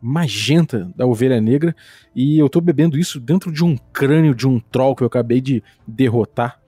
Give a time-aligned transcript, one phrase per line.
[0.00, 1.74] magenta da ovelha negra
[2.14, 5.40] e eu tô bebendo isso dentro de um crânio de um troll que eu acabei
[5.40, 6.60] de derrotar.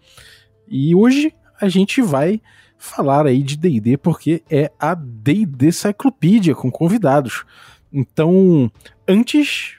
[0.68, 2.40] E hoje a gente vai
[2.78, 7.44] falar aí de D&D porque é a D&D Cyclopedia com convidados.
[7.92, 8.70] Então,
[9.06, 9.76] antes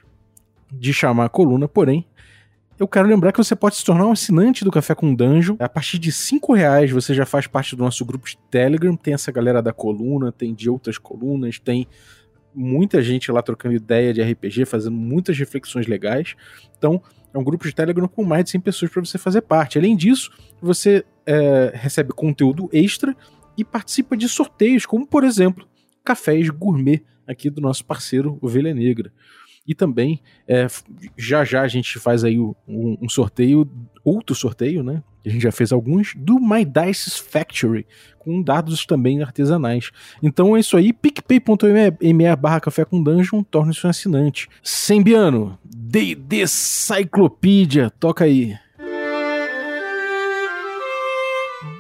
[0.72, 2.06] de chamar a coluna, porém,
[2.82, 5.56] eu quero lembrar que você pode se tornar um assinante do Café com Dungeon.
[5.60, 8.96] A partir de cinco reais você já faz parte do nosso grupo de Telegram.
[8.96, 11.88] Tem essa galera da coluna, tem de outras colunas, tem
[12.54, 16.36] muita gente lá trocando ideia de RPG, fazendo muitas reflexões legais.
[16.78, 17.02] Então,
[17.34, 19.78] é um grupo de Telegram com mais de 100 pessoas para você fazer parte.
[19.78, 23.16] Além disso, você é, recebe conteúdo extra
[23.58, 25.68] e participa de sorteios, como por exemplo,
[26.04, 29.12] cafés gourmet aqui do nosso parceiro Ovelha Negra.
[29.66, 30.68] E também, é,
[31.16, 33.70] já já a gente faz aí um, um, sorteio,
[34.04, 35.04] outro sorteio, né?
[35.26, 37.86] A gente já fez alguns, do My Dice Factory,
[38.18, 39.92] com dados também artesanais.
[40.22, 44.48] Então é isso aí, picpay.me barra café com dungeon, torne-se um assinante.
[44.64, 48.56] Sembiano, D&D Cyclopedia, toca aí.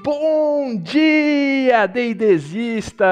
[0.04, 3.04] Bom dia, deidesistas!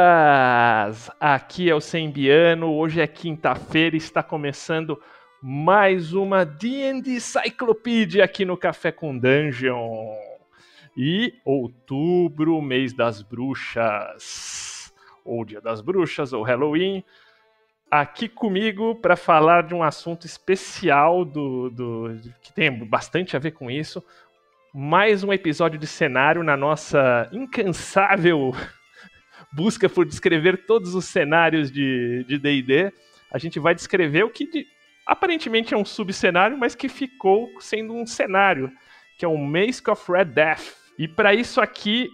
[1.19, 4.99] Aqui é o Sembiano, hoje é quinta-feira está começando
[5.41, 10.15] mais uma D&D Cyclopedia aqui no Café com Dungeon.
[10.97, 17.03] E outubro, mês das bruxas, ou dia das bruxas, ou Halloween,
[17.89, 23.51] aqui comigo para falar de um assunto especial do, do, que tem bastante a ver
[23.51, 24.03] com isso,
[24.73, 28.53] mais um episódio de cenário na nossa incansável
[29.53, 32.91] busca por descrever todos os cenários de D&D.
[33.31, 34.67] A gente vai descrever o que de,
[35.09, 38.71] aparentemente é um subcenário, mas que ficou sendo um cenário,
[39.17, 40.75] que é o Mask of Red Death.
[40.99, 42.07] E para isso aqui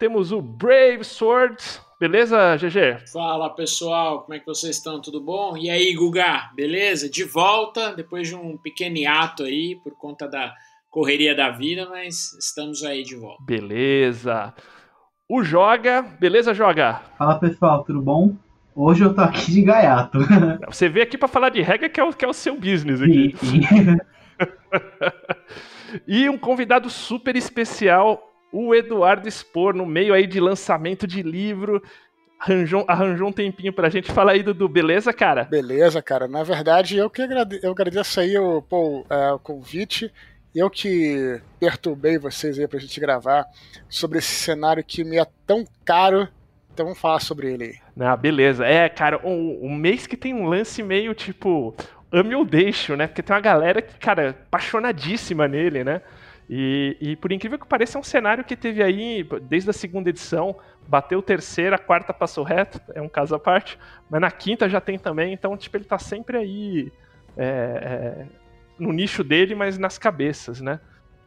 [0.00, 1.56] temos o Brave Sword.
[2.00, 3.08] Beleza, GG?
[3.12, 5.00] Fala pessoal, como é que vocês estão?
[5.00, 5.56] Tudo bom?
[5.56, 7.08] E aí, Guga, beleza?
[7.08, 10.52] De volta, depois de um pequeno hiato aí, por conta da
[10.90, 13.42] correria da vida, mas estamos aí de volta.
[13.44, 14.52] Beleza.
[15.28, 17.00] O Joga, beleza, Joga?
[17.16, 18.34] Fala pessoal, tudo bom?
[18.74, 20.18] Hoje eu tô aqui de gaiato.
[20.68, 23.00] Você veio aqui para falar de regra, que é, o, que é o seu business
[23.00, 23.36] aqui.
[23.38, 23.98] Sim, sim.
[26.06, 28.20] e um convidado super especial,
[28.52, 31.82] o Eduardo Spor, no meio aí de lançamento de livro.
[32.40, 34.10] Arranjou, arranjou um tempinho pra gente.
[34.10, 35.44] Fala aí, Dudu, beleza, cara?
[35.44, 36.26] Beleza, cara.
[36.26, 37.60] Na verdade, eu que agrade...
[37.62, 40.10] eu agradeço aí o, pô, é, o convite
[40.54, 43.44] eu que perturbei vocês aí pra gente gravar
[43.88, 46.28] sobre esse cenário que me é tão caro.
[46.72, 47.83] Então vamos falar sobre ele aí.
[47.98, 48.66] Ah, beleza.
[48.66, 51.74] É, cara, o, o mês que tem um lance meio tipo.
[52.12, 53.06] Ame ou deixo, né?
[53.08, 56.00] Porque tem uma galera que, cara, apaixonadíssima nele, né?
[56.48, 60.10] E, e, por incrível que pareça, é um cenário que teve aí, desde a segunda
[60.10, 60.56] edição,
[60.86, 63.78] bateu terceira, a quarta passou reto, é um caso à parte,
[64.10, 66.92] mas na quinta já tem também, então, tipo, ele tá sempre aí
[67.36, 68.26] é, é,
[68.78, 70.80] no nicho dele, mas nas cabeças, né?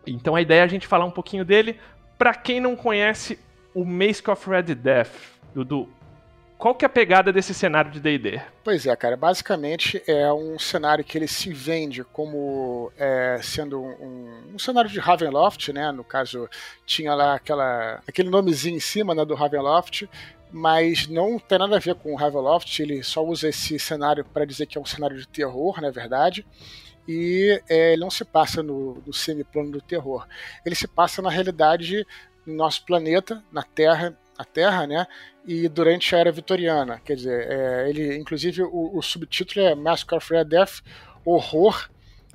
[0.05, 1.79] Então a ideia é a gente falar um pouquinho dele.
[2.17, 3.39] Para quem não conhece
[3.73, 5.11] o Mask of Red Death,
[5.53, 5.89] Dudu,
[6.57, 8.41] qual que é a pegada desse cenário de D&D?
[8.63, 14.53] Pois é, cara, basicamente é um cenário que ele se vende como é, sendo um,
[14.53, 15.91] um, cenário de Ravenloft, né?
[15.91, 16.49] No caso,
[16.85, 20.09] tinha lá aquela, aquele nomezinho em cima né, do Ravenloft,
[20.51, 24.45] mas não tem nada a ver com o Ravenloft, ele só usa esse cenário para
[24.45, 26.45] dizer que é um cenário de terror, na verdade
[27.07, 30.27] e é, ele não se passa no, no semiplano do terror.
[30.65, 32.05] Ele se passa na realidade
[32.45, 35.07] no nosso planeta, na Terra, a Terra, né?
[35.47, 40.17] E durante a era vitoriana, quer dizer, é, ele, inclusive, o, o, subtítulo é Massacre
[40.17, 40.81] of Red Death,
[41.23, 41.89] horror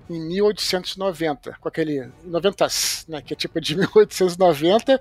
[0.09, 2.67] em 1890, com aquele 90,
[3.09, 3.21] né?
[3.21, 4.99] Que é tipo de 1890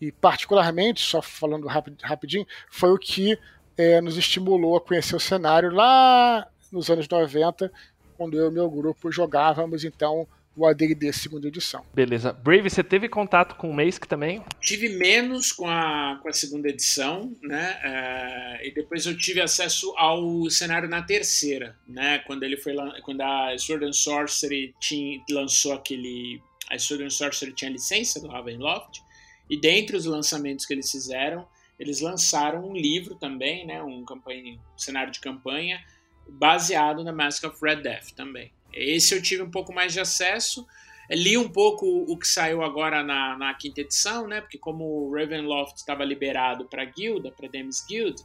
[0.00, 1.68] E particularmente, só falando
[2.02, 3.38] rapidinho, foi o que
[3.76, 7.72] é, nos estimulou a conhecer o cenário lá nos anos 90,
[8.16, 10.26] quando eu e meu grupo jogávamos então
[10.56, 11.84] o AD&D segunda edição.
[11.94, 12.32] Beleza.
[12.32, 14.42] Brave, você teve contato com o Mask também?
[14.60, 17.80] Tive menos com a, com a segunda edição, né?
[17.82, 22.18] Uh, e depois eu tive acesso ao cenário na terceira, né?
[22.20, 26.40] Quando ele foi quando a Sword and Sorcery tinha, lançou aquele
[26.70, 29.00] a Sword and Sorcery tinha licença do Ravenloft
[29.48, 31.46] e dentre os lançamentos que eles fizeram,
[31.78, 33.82] eles lançaram um livro também, né?
[33.82, 35.82] Um campanha, um cenário de campanha
[36.28, 38.52] baseado na Mask of Red Death também.
[38.72, 40.66] Esse eu tive um pouco mais de acesso.
[41.10, 44.40] Li um pouco o que saiu agora na, na quinta edição, né?
[44.40, 48.22] Porque como o Ravenloft estava liberado para guilda, para Demis Guild,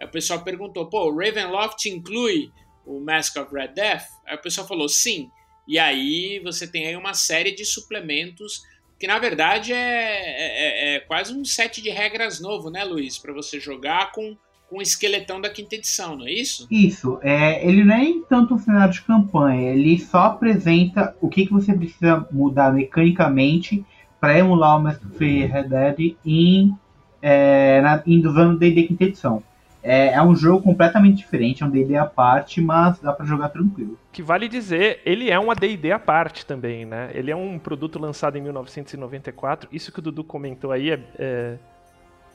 [0.00, 2.52] o pessoal perguntou, pô, o Ravenloft inclui
[2.86, 4.04] o Mask of Red Death?
[4.26, 5.30] Aí o pessoal falou, sim.
[5.66, 8.62] E aí você tem aí uma série de suplementos
[8.98, 13.16] que na verdade é, é, é quase um set de regras novo, né, Luiz?
[13.16, 14.36] Para você jogar com
[14.68, 16.66] com o esqueletão da quinta edição, não é isso?
[16.70, 17.18] Isso.
[17.22, 21.52] É, ele não é tanto um cenário de campanha, ele só apresenta o que, que
[21.52, 23.84] você precisa mudar mecanicamente
[24.20, 26.76] para emular o Mestre Red Dead em,
[27.22, 29.42] é, na, em usando D&D quinta edição.
[29.82, 33.48] É, é, um jogo completamente diferente, é um D&D à parte, mas dá para jogar
[33.48, 33.96] tranquilo.
[34.12, 37.10] Que vale dizer, ele é um D&D à parte também, né?
[37.14, 39.68] Ele é um produto lançado em 1994.
[39.72, 41.58] Isso que o Dudu comentou aí é, é,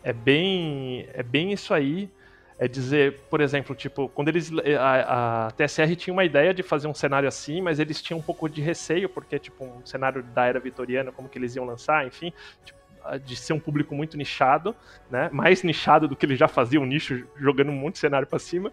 [0.04, 2.10] é bem, é bem isso aí
[2.64, 4.50] é dizer, por exemplo, tipo, quando eles
[4.80, 8.22] a, a, TSR tinha uma ideia de fazer um cenário assim, mas eles tinham um
[8.22, 12.08] pouco de receio porque tipo um cenário da era vitoriana, como que eles iam lançar,
[12.08, 12.32] enfim,
[12.64, 12.80] tipo,
[13.26, 14.74] de ser um público muito nichado,
[15.12, 15.30] né?
[15.34, 18.72] Mais nichado do que eles já faziam, nicho jogando de cenário para cima.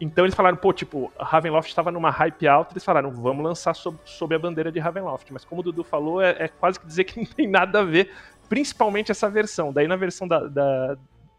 [0.00, 3.96] Então eles falaram, pô, tipo, Ravenloft estava numa hype alta, eles falaram, vamos lançar sob,
[4.04, 5.32] sob a bandeira de Ravenloft.
[5.32, 7.84] Mas como o Dudu falou, é, é, quase que dizer que não tem nada a
[7.84, 8.10] ver,
[8.48, 9.72] principalmente essa versão.
[9.72, 10.98] Daí na versão da, da,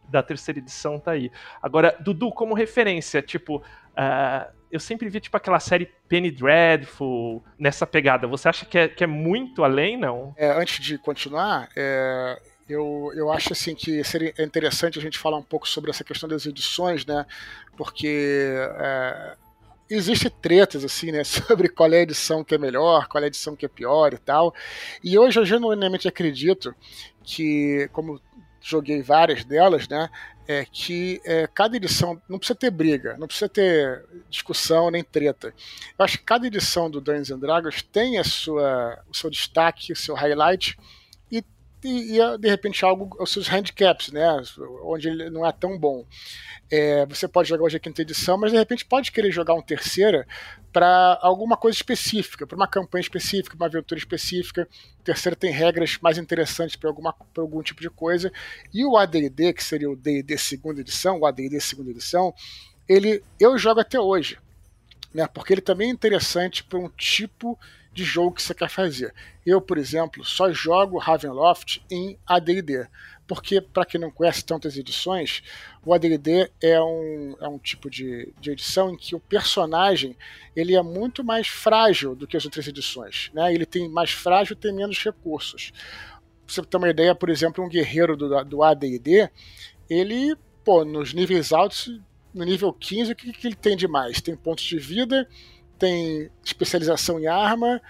[0.09, 1.31] da terceira edição tá aí.
[1.61, 7.87] Agora, Dudu, como referência, tipo, uh, eu sempre vi tipo aquela série Penny Dreadful nessa
[7.87, 8.27] pegada.
[8.27, 10.33] Você acha que é, que é muito além, não?
[10.37, 15.37] É, antes de continuar, é, eu, eu acho assim que seria interessante a gente falar
[15.37, 17.25] um pouco sobre essa questão das edições, né?
[17.77, 19.35] Porque é,
[19.89, 23.27] existe tretas assim, né, sobre qual é a edição que é melhor, qual é a
[23.27, 24.53] edição que é pior e tal.
[25.03, 26.75] E hoje eu genuinamente acredito
[27.23, 28.19] que, como
[28.65, 30.09] joguei várias delas, né?
[30.47, 35.53] É que é, cada edição não precisa ter briga, não precisa ter discussão nem treta.
[35.97, 39.93] Eu acho que cada edição do Dungeons and Dragons tem a sua, o seu destaque,
[39.93, 40.75] o seu highlight
[41.85, 44.25] e, e, de repente algo os seus handicaps, né?
[44.83, 46.03] Onde ele não é tão bom.
[46.71, 49.61] É, você pode jogar hoje a quinta edição, mas de repente pode querer jogar um
[49.61, 50.27] terceira
[50.73, 54.67] para alguma coisa específica, para uma campanha específica, uma aventura específica.
[54.99, 58.31] O terceiro tem regras mais interessantes para algum tipo de coisa.
[58.73, 62.33] E o AD&D, que seria o D&D segunda edição, o AD&D segunda edição,
[62.89, 64.39] ele eu jogo até hoje,
[65.13, 65.27] né?
[65.27, 67.59] Porque ele também é interessante para um tipo
[67.95, 69.11] de jogo que você quer fazer.
[69.45, 72.87] Eu, por exemplo, só jogo Ravenloft em AD&D
[73.27, 75.41] porque, para quem não conhece tantas edições,
[75.83, 80.15] o AD&D é um, é um tipo de, de edição em que o personagem
[80.55, 83.31] ele é muito mais frágil do que as outras edições.
[83.33, 83.53] Né?
[83.53, 85.71] Ele tem mais frágil tem menos recursos.
[86.45, 89.29] Pra você ter uma ideia, por exemplo, um guerreiro do, do AD&D,
[89.89, 91.99] ele, pô, nos níveis altos,
[92.31, 94.21] no nível 15, o que, que ele tem de mais?
[94.21, 95.27] Tem pontos de vida,
[95.77, 97.81] tem especialização em arma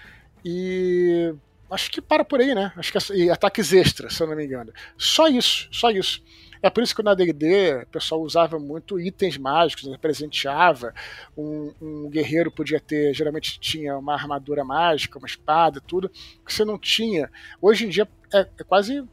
[0.44, 1.34] e
[1.68, 2.72] Acho que para por aí, né?
[2.76, 4.72] Acho que é, e ataques extras, se eu não me engano.
[4.96, 6.22] Só isso, só isso.
[6.62, 9.98] É por isso que na D&D o pessoal usava muito itens mágicos, né?
[10.00, 10.94] presenteava.
[11.36, 16.64] Um, um, guerreiro podia ter, geralmente tinha uma armadura mágica, uma espada, tudo, que você
[16.64, 17.30] não tinha.
[17.60, 19.04] Hoje em dia é, é quase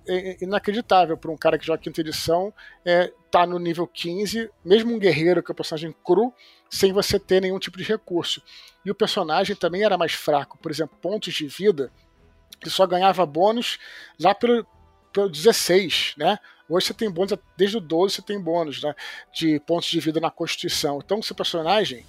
[0.42, 2.54] inacreditável para um cara que joga quinta edição
[2.86, 6.34] é, tá no nível 15, mesmo um guerreiro que é um personagem cru,
[6.74, 8.42] sem você ter nenhum tipo de recurso.
[8.84, 10.58] E o personagem também era mais fraco.
[10.58, 11.92] Por exemplo, pontos de vida
[12.60, 13.78] Ele só ganhava bônus
[14.20, 14.66] lá pelo,
[15.14, 16.40] pelo 16, né?
[16.68, 18.96] Hoje você tem bônus, desde o 12 você tem bônus né,
[19.32, 21.00] de pontos de vida na Constituição.
[21.04, 22.08] Então, seu personagem,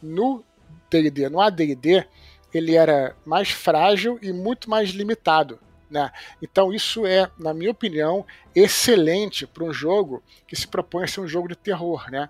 [0.00, 0.44] no
[0.88, 2.06] D&D, no AD&D,
[2.54, 5.58] ele era mais frágil e muito mais limitado.
[5.90, 6.12] Né?
[6.40, 11.20] Então, isso é, na minha opinião, excelente para um jogo que se propõe a ser
[11.20, 12.08] um jogo de terror.
[12.08, 12.28] Né?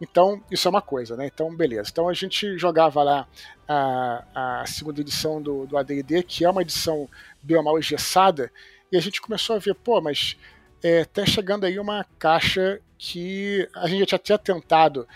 [0.00, 1.26] Então, isso é uma coisa, né?
[1.26, 1.88] Então, beleza.
[1.90, 3.28] Então, a gente jogava lá
[3.66, 7.08] a, a segunda edição do, do AD&D, que é uma edição
[7.42, 8.52] bem mal engessada,
[8.92, 10.36] e a gente começou a ver, pô, mas
[10.82, 15.08] é, tá chegando aí uma caixa que a gente já tinha tentado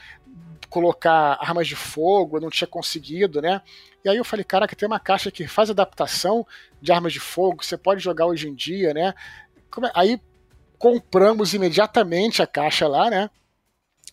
[0.68, 3.60] colocar armas de fogo, não tinha conseguido, né?
[4.04, 6.46] E aí eu falei, caraca, tem uma caixa que faz adaptação
[6.80, 9.12] de armas de fogo, você pode jogar hoje em dia, né?
[9.94, 10.20] Aí
[10.78, 13.28] compramos imediatamente a caixa lá, né?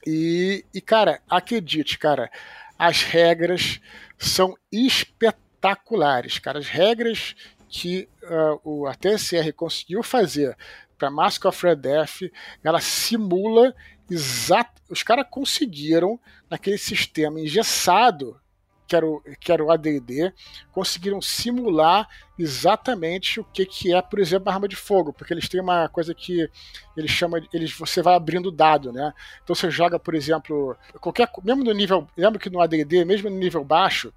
[0.06, 2.32] E, e, cara, acredite, cara,
[2.78, 3.80] as regras
[4.18, 6.60] são espetaculares, cara.
[6.60, 7.36] As regras
[7.70, 10.56] que uh, o, a TSR conseguiu fazer
[10.98, 12.32] para Mask of Red Death,
[12.64, 13.76] ela simula
[14.10, 14.82] exato.
[14.90, 18.40] Os caras conseguiram, naquele sistema engessado
[18.88, 20.34] que era o, que era o AD&D,
[20.72, 22.08] conseguiram simular
[22.40, 25.90] exatamente o que, que é, por exemplo, a arma de fogo, porque eles têm uma
[25.90, 26.50] coisa que
[26.96, 29.14] eles chamam, eles, você vai abrindo dado, né?
[29.44, 33.38] Então você joga, por exemplo, qualquer, mesmo no nível, lembra que no AD&D, mesmo no
[33.38, 34.14] nível baixo,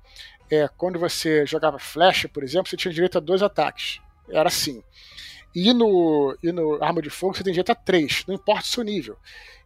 [0.50, 4.00] é, quando você jogava flecha, por exemplo, você tinha direito a dois ataques.
[4.28, 4.82] Era assim.
[5.54, 8.66] E no, e no arma de fogo você tem direito a três, não importa o
[8.66, 9.16] seu nível.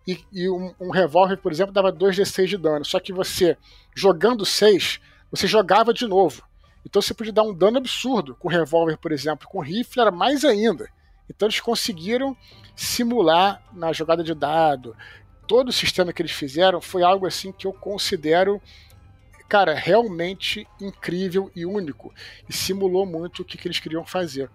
[0.06, 2.84] E, e um, um revólver, por exemplo, dava 2d6 de dano.
[2.84, 3.56] Só que você,
[3.94, 6.42] jogando 6, você jogava de novo.
[6.84, 9.49] Então você podia dar um dano absurdo com revólver, por exemplo.
[9.49, 10.88] Com rifle era mais ainda.
[11.28, 12.37] Então eles conseguiram
[12.76, 14.94] simular na jogada de dado.
[15.46, 18.61] Todo o sistema que eles fizeram foi algo assim que eu considero
[19.48, 22.12] cara, realmente incrível e único.
[22.48, 24.50] E simulou muito o que, que eles queriam fazer.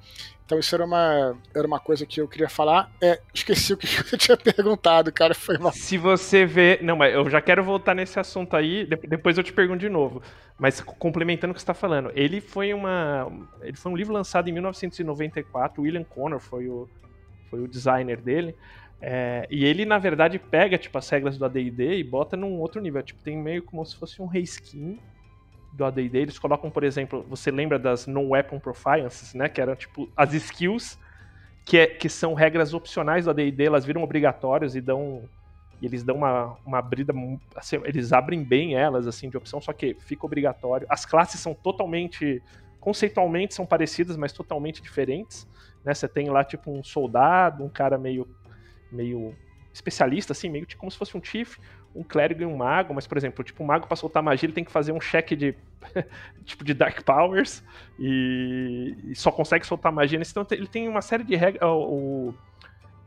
[0.49, 2.91] Então isso era uma, era uma coisa que eu queria falar.
[2.99, 5.35] É, esqueci o que eu tinha perguntado, cara.
[5.35, 5.71] Foi mal.
[5.71, 6.79] Se você vê.
[6.81, 10.23] Não, mas eu já quero voltar nesse assunto aí, depois eu te pergunto de novo.
[10.57, 13.31] Mas complementando o que você está falando, ele foi uma.
[13.61, 16.89] Ele foi um livro lançado em 1994, William Connor foi o,
[17.51, 18.55] foi o designer dele.
[19.01, 22.81] É, e ele, na verdade, pega tipo, as regras do AD&D e bota num outro
[22.81, 23.01] nível.
[23.01, 24.99] Tipo, tem meio como se fosse um reskin
[25.73, 26.17] do AD&D.
[26.17, 29.47] Eles colocam, por exemplo, você lembra das Non-Weapon Profiances, né?
[29.47, 30.99] Que eram, tipo, as skills
[31.65, 35.23] que, é, que são regras opcionais do AD&D, elas viram obrigatórias e dão...
[35.81, 37.13] E eles dão uma, uma abrida,
[37.55, 40.85] assim, eles abrem bem elas, assim, de opção, só que fica obrigatório.
[40.89, 42.43] As classes são totalmente,
[42.81, 45.47] conceitualmente são parecidas, mas totalmente diferentes,
[45.85, 45.93] né?
[45.93, 48.27] Você tem lá, tipo, um soldado, um cara meio
[48.91, 49.35] meio
[49.71, 51.57] especialista, assim, meio como se fosse um Chief,
[51.95, 54.53] um clérigo e um mago, mas, por exemplo, tipo, o mago para soltar magia ele
[54.53, 55.55] tem que fazer um check de
[56.45, 57.63] tipo de Dark Powers
[57.97, 60.19] e, e só consegue soltar magia.
[60.19, 61.61] Então ele tem uma série de regras.
[61.63, 62.33] O,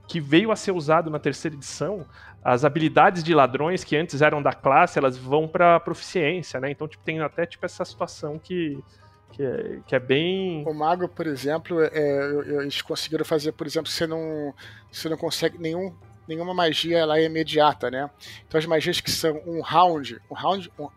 [0.07, 2.05] que veio a ser usado na terceira edição,
[2.45, 6.71] as habilidades de ladrões que antes eram da classe, elas vão para proficiência, né?
[6.71, 8.79] Então tipo, tem até tipo essa situação que
[9.33, 10.65] que é, que é bem.
[10.67, 14.55] O mago, por exemplo, é, eles conseguiram fazer, por exemplo, você não,
[14.91, 15.93] você não consegue nenhum,
[16.29, 18.09] nenhuma magia lá é imediata, né?
[18.47, 20.89] Então as magias que são um round, um round, um,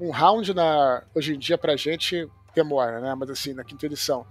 [0.00, 3.14] um round na, hoje em dia pra gente demora, né?
[3.14, 4.26] Mas assim, na quinta edição.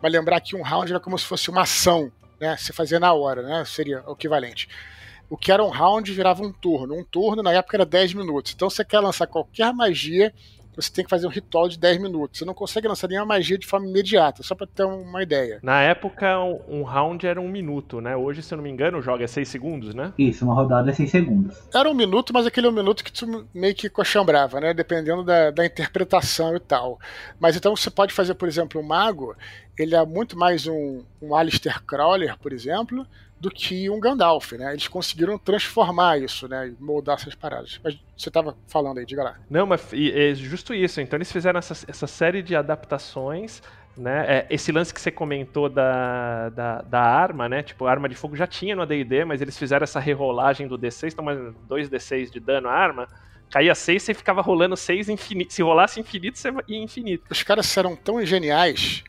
[0.00, 2.56] Mas lembrar que um round era como se fosse uma ação, né?
[2.56, 3.64] Você fazia na hora, né?
[3.64, 4.68] Seria o equivalente.
[5.28, 6.94] O que era um round virava um turno.
[6.94, 8.54] Um turno na época era 10 minutos.
[8.54, 10.32] Então você quer lançar qualquer magia
[10.82, 12.38] você tem que fazer um ritual de 10 minutos.
[12.38, 15.58] Você não consegue lançar nenhuma magia de forma imediata, só para ter uma ideia.
[15.60, 18.16] Na época, um, round era um minuto, né?
[18.16, 20.12] Hoje, se eu não me engano, o jogo é 6 segundos, né?
[20.16, 21.58] Isso, uma rodada é 6 segundos.
[21.74, 24.72] Era um minuto, mas aquele é um minuto que tu meio que coxambrava, né?
[24.72, 26.98] Dependendo da, da interpretação e tal.
[27.40, 29.34] Mas então você pode fazer, por exemplo, um mago,
[29.76, 33.04] ele é muito mais um, um Alistair Crawler, por exemplo,
[33.40, 34.72] do que um Gandalf, né?
[34.72, 36.68] Eles conseguiram transformar isso, né?
[36.68, 37.80] E moldar essas paradas.
[37.82, 39.36] Mas você estava falando aí, diga lá.
[39.48, 41.00] Não, mas é justo isso.
[41.00, 43.62] Então eles fizeram essa, essa série de adaptações
[43.98, 44.24] né?
[44.28, 47.62] É, esse lance que você comentou da, da, da, arma, né?
[47.62, 50.78] Tipo, a arma de fogo já tinha no AD&D, mas eles fizeram essa rerolagem do
[50.78, 51.24] D6, então
[51.68, 53.08] 2D6 de dano à arma,
[53.50, 55.52] caía 6, você ficava rolando 6 infinito.
[55.52, 57.24] Se rolasse infinito, você ia infinito.
[57.28, 59.02] Os caras eram tão geniais,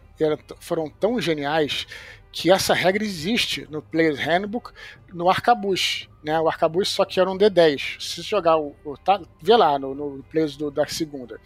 [0.59, 1.87] foram tão geniais,
[2.31, 4.71] que essa regra existe no Player's Handbook
[5.13, 6.39] no arcabuz, né?
[6.39, 7.99] O arcabuz só que era um D10.
[7.99, 11.39] Se jogar o, o tá, vê lá no, no Players do, da segunda,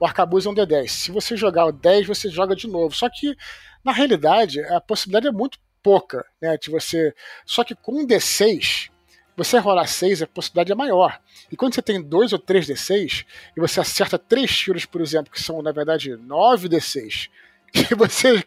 [0.00, 0.88] o arcabuz é um D10.
[0.88, 2.94] Se você jogar o 10, você joga de novo.
[2.94, 3.36] Só que
[3.84, 6.56] na realidade a possibilidade é muito pouca, né?
[6.56, 8.90] De você, só que com um D6
[9.36, 11.18] você rolar 6, a possibilidade é maior.
[11.50, 13.24] E quando você tem 2 ou 3 D6,
[13.56, 17.30] e você acerta 3 tiros, por exemplo, que são, na verdade, 9 D6,
[17.72, 18.44] que você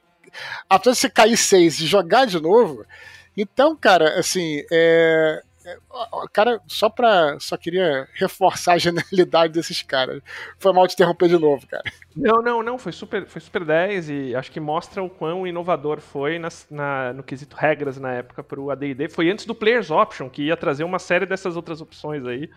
[0.70, 2.86] apesar de você cair seis e jogar de novo.
[3.38, 5.78] Então, cara, assim, é, é,
[6.32, 7.40] cara, só pra.
[7.40, 10.22] Só queria reforçar a genialidade desses caras.
[10.60, 11.84] Foi mal te interromper de novo, cara.
[12.16, 12.78] Não, não, não.
[12.78, 17.14] Foi super, foi super 10 e acho que mostra o quão inovador foi nas, na,
[17.14, 19.10] no quesito regras na época pro ADD.
[19.10, 22.48] Foi antes do Players Option, que ia trazer uma série dessas outras opções aí,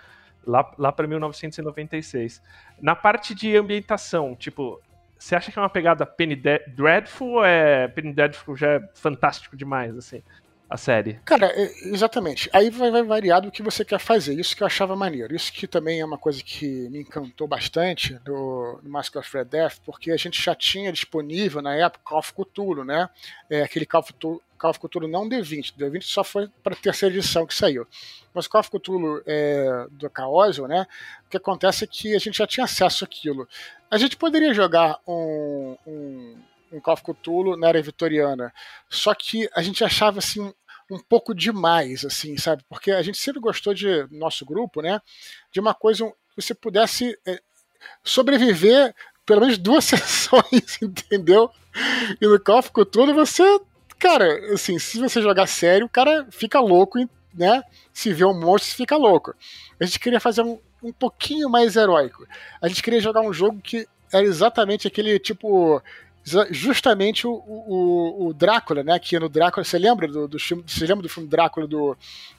[0.47, 2.43] lá, lá pra 1996.
[2.79, 4.81] Na parte de ambientação, tipo,
[5.19, 9.57] você acha que é uma pegada Penny Dreadful ou é Penny Dreadful já é fantástico
[9.57, 10.23] demais, assim?
[10.69, 11.15] A série.
[11.25, 12.51] Cara, é, exatamente.
[12.53, 14.39] Aí vai, vai, variar do que você quer fazer.
[14.39, 15.35] Isso que eu achava maneiro.
[15.35, 19.47] Isso que também é uma coisa que me encantou bastante no, no Mask of Red
[19.47, 23.09] Death, porque a gente já tinha disponível na época Call of Cthulhu, né?
[23.49, 25.75] É, aquele Call of Cthulhu, Call of Cthulhu não D20.
[25.75, 27.87] D20 só foi para a terceira edição que saiu.
[28.35, 30.87] Mas Call of Cthulhu é, do Caosio, né?
[31.27, 33.49] O que acontece é que a gente já tinha acesso àquilo.
[33.91, 36.37] A gente poderia jogar um, um
[36.73, 38.53] um Call of Cthulhu na era vitoriana.
[38.89, 40.53] Só que a gente achava assim
[40.91, 42.65] um pouco demais, assim, sabe?
[42.69, 45.01] Porque a gente sempre gostou de nosso grupo, né?
[45.53, 47.41] De uma coisa que você pudesse é,
[48.03, 48.95] sobreviver
[49.27, 51.51] pelo menos duas sessões, entendeu?
[52.21, 53.61] E no Call of Cthulhu você,
[53.99, 56.99] cara, assim, se você jogar sério, o cara fica louco,
[57.35, 57.63] né?
[57.93, 59.35] Se vê um monstro, fica louco.
[59.79, 62.27] A gente queria fazer um, um pouquinho mais heróico.
[62.61, 65.83] A gente queria jogar um jogo que era exatamente aquele tipo
[66.51, 68.99] justamente o, o, o, Drácula, né?
[68.99, 71.97] Que no Drácula, você lembra do, do filme, você lembra do filme Drácula do,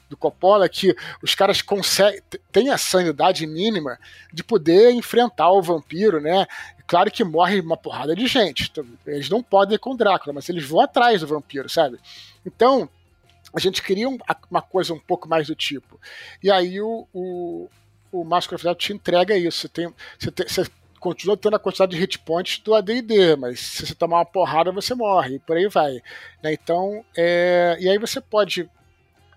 [0.08, 2.20] do Coppola que os caras conseguem
[2.52, 3.98] têm a sanidade mínima
[4.32, 6.46] de poder enfrentar o vampiro, né?
[6.86, 8.68] Claro que morre uma porrada de gente.
[8.70, 11.98] Então, eles não podem ir com o Drácula, mas eles vão atrás do vampiro, sabe?
[12.44, 12.88] Então,
[13.54, 14.08] a gente queria
[14.50, 16.00] uma coisa um pouco mais do tipo.
[16.42, 17.68] E aí o, o,
[18.12, 19.62] o of Death te entrega isso.
[19.62, 20.66] Você, tem, você, tem, você
[21.00, 24.70] continua tendo a quantidade de hit points do AD&D, mas se você tomar uma porrada
[24.70, 25.94] você morre, e por aí vai.
[26.42, 26.52] Né?
[26.52, 27.76] Então, é...
[27.80, 28.70] e aí você pode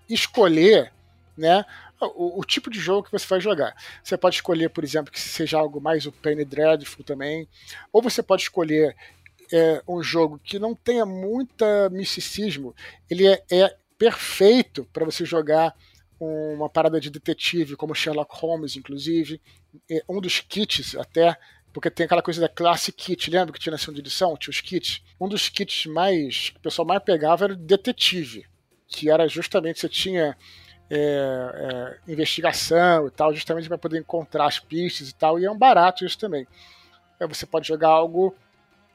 [0.08, 0.92] escolher,
[1.36, 1.64] né,
[2.00, 3.74] o, o, tipo de jogo que você vai jogar.
[4.02, 7.48] Você pode escolher, por exemplo, que seja algo mais o Penny Dreadful também,
[7.92, 8.94] ou você pode escolher
[9.52, 12.74] é, um jogo que não tenha muita misticismo,
[13.10, 15.74] ele é, é perfeito para você jogar
[16.20, 19.40] uma parada de detetive, como Sherlock Holmes, inclusive.
[20.08, 21.36] Um dos kits, até,
[21.74, 24.36] porque tem aquela coisa da classe kit, lembra que tinha na segunda edição?
[24.36, 25.02] Tinha os kits.
[25.20, 28.46] Um dos kits mais que o pessoal mais pegava era o detetive,
[28.86, 30.36] que era justamente você tinha
[30.88, 35.50] é, é, investigação e tal, justamente para poder encontrar as pistas e tal, e é
[35.50, 36.46] um barato isso também.
[37.18, 38.32] Aí você pode jogar algo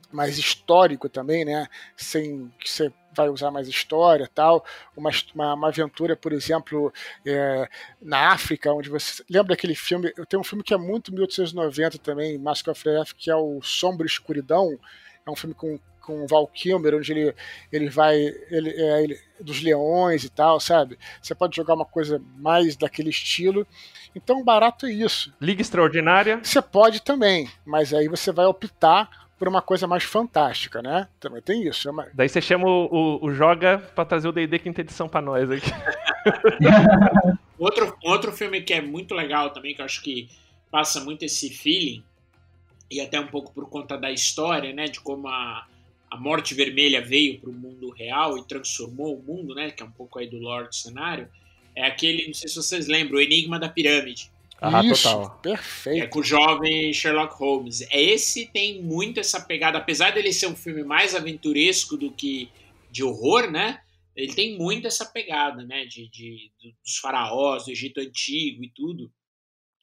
[0.10, 1.68] mais histórico também, né?
[1.98, 4.64] Sem que você vai usar mais história tal.
[4.96, 6.94] Uma, uma, uma aventura, por exemplo,
[7.26, 7.68] é,
[8.02, 9.24] na África, onde você.
[9.30, 10.12] Lembra daquele filme?
[10.18, 13.62] Eu tenho um filme que é muito 1890 também, Mask of Death, que é o
[13.62, 14.78] Sombra e Escuridão.
[15.26, 17.36] É um filme com, com Val Kilmer, onde ele,
[17.72, 18.18] ele vai.
[18.50, 20.98] Ele, é, ele, dos leões e tal, sabe?
[21.22, 23.66] Você pode jogar uma coisa mais daquele estilo.
[24.16, 25.34] Então, barato é isso.
[25.40, 26.40] Liga Extraordinária?
[26.42, 31.08] Você pode também, mas aí você vai optar por uma coisa mais fantástica, né?
[31.20, 31.88] Também tem isso.
[31.88, 32.08] É uma...
[32.14, 35.50] Daí você chama o, o, o Joga pra trazer o D&D quinta edição pra nós
[35.50, 35.72] aqui.
[37.58, 40.30] outro, outro filme que é muito legal também, que eu acho que
[40.70, 42.04] passa muito esse feeling,
[42.92, 44.86] e até um pouco por conta da história, né?
[44.86, 45.68] De como a,
[46.10, 49.70] a Morte Vermelha veio pro mundo real e transformou o mundo, né?
[49.72, 51.30] Que é um pouco aí do lore do cenário.
[51.76, 54.32] É aquele, não sei se vocês lembram, o Enigma da Pirâmide.
[54.62, 55.40] Ah, Isso, total.
[55.42, 56.04] Perfeito.
[56.04, 57.82] É com o jovem Sherlock Holmes.
[57.92, 62.50] Esse tem muito essa pegada, apesar dele ser um filme mais aventuresco do que
[62.92, 63.82] de horror, né?
[64.16, 65.86] Ele tem muito essa pegada, né?
[65.86, 66.52] De, de
[66.84, 69.12] dos faraós, do Egito Antigo e tudo.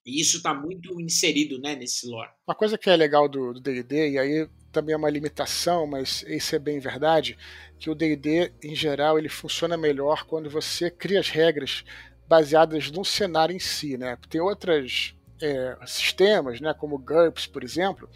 [0.05, 2.31] E isso está muito inserido, né, nesse lore.
[2.47, 6.55] Uma coisa que é legal do D&D, e aí também é uma limitação, mas isso
[6.55, 7.37] é bem verdade,
[7.77, 11.85] que o D&D, em geral, ele funciona melhor quando você cria as regras
[12.29, 14.19] baseadas no cenário em si, né?
[14.29, 18.09] Tem outros é, sistemas, né, como GURPS, por exemplo,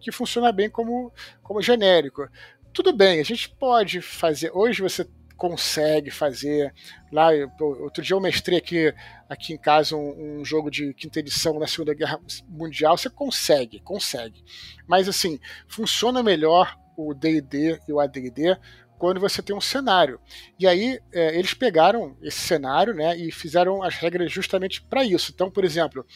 [0.00, 2.28] que funciona bem como, como genérico.
[2.72, 4.50] Tudo bem, a gente pode fazer.
[4.52, 6.72] Hoje você consegue fazer.
[7.12, 7.28] Lá,
[7.60, 8.92] outro dia eu mestrei aqui,
[9.28, 12.96] aqui em casa um, um, jogo de quinta edição na Segunda Guerra Mundial.
[12.96, 14.44] Você consegue, consegue.
[14.86, 18.56] Mas assim, funciona melhor o D&D e o AD&D
[18.98, 20.20] quando você tem um cenário.
[20.58, 25.32] E aí é, eles pegaram esse cenário né, e fizeram as regras justamente para isso.
[25.34, 26.06] Então, por exemplo,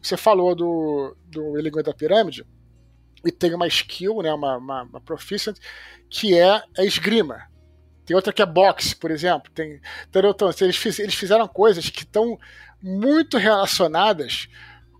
[0.00, 2.46] você falou do, do Enigma da Pirâmide,
[3.24, 5.56] e tem uma skill, né, uma, uma, uma proficient,
[6.08, 7.48] que é a esgrima.
[8.04, 9.50] Tem outra que é boxe, por exemplo.
[9.52, 9.80] Tem,
[10.14, 12.38] então, eles, fiz, eles fizeram coisas que estão
[12.80, 14.48] muito relacionadas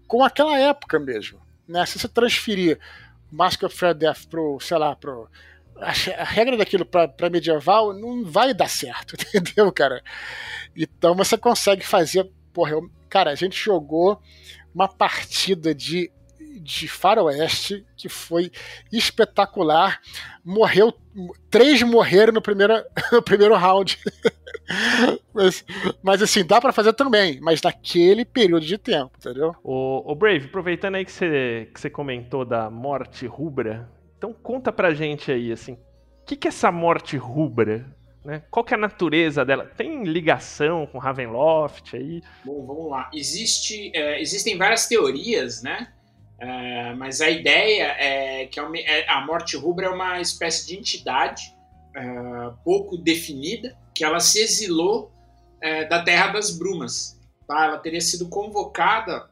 [0.06, 1.40] com aquela época mesmo.
[1.66, 1.84] Né?
[1.86, 2.78] Se você transferir
[3.30, 5.28] Mask of Fair Death pro, sei lá, pro
[5.80, 10.02] a, a regra daquilo para medieval não vai dar certo, entendeu, cara?
[10.76, 12.30] Então você consegue fazer.
[12.52, 14.20] Porra, eu, cara, a gente jogou
[14.74, 16.10] uma partida de
[16.60, 18.50] de faroeste que foi
[18.92, 20.00] espetacular.
[20.44, 20.92] Morreu,
[21.50, 22.74] três morreram no primeiro,
[23.12, 23.98] no primeiro round.
[25.32, 25.64] mas,
[26.02, 29.54] mas, assim, dá para fazer também, mas naquele período de tempo, entendeu?
[29.62, 33.88] O, o Brave, aproveitando aí que você, que você comentou da morte rubra,
[34.18, 37.96] então conta pra gente aí, assim, o que, que é essa morte rubra?
[38.24, 38.42] Né?
[38.50, 39.64] Qual que é a natureza dela?
[39.64, 42.20] Tem ligação com Ravenloft aí?
[42.44, 43.08] Bom, vamos lá.
[43.14, 45.92] Existe, é, existem várias teorias, né?
[46.40, 50.76] É, mas a ideia é que é é, a morte rubra é uma espécie de
[50.76, 51.56] entidade
[51.96, 55.12] é, pouco definida, que ela se exilou
[55.62, 57.18] é, da Terra das Brumas.
[57.46, 57.64] Tá?
[57.64, 59.30] Ela teria sido convocada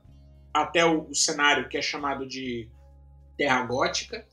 [0.55, 2.70] até o, o cenário que é chamado de
[3.37, 4.25] Terra Gótica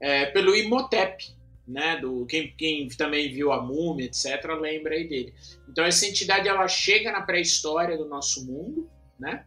[0.00, 1.96] é, pelo Imhotep, né?
[1.96, 5.34] Do, quem, quem, também viu a múmia, etc., lembra aí dele.
[5.68, 9.44] Então essa entidade ela chega na pré-história do nosso mundo, né?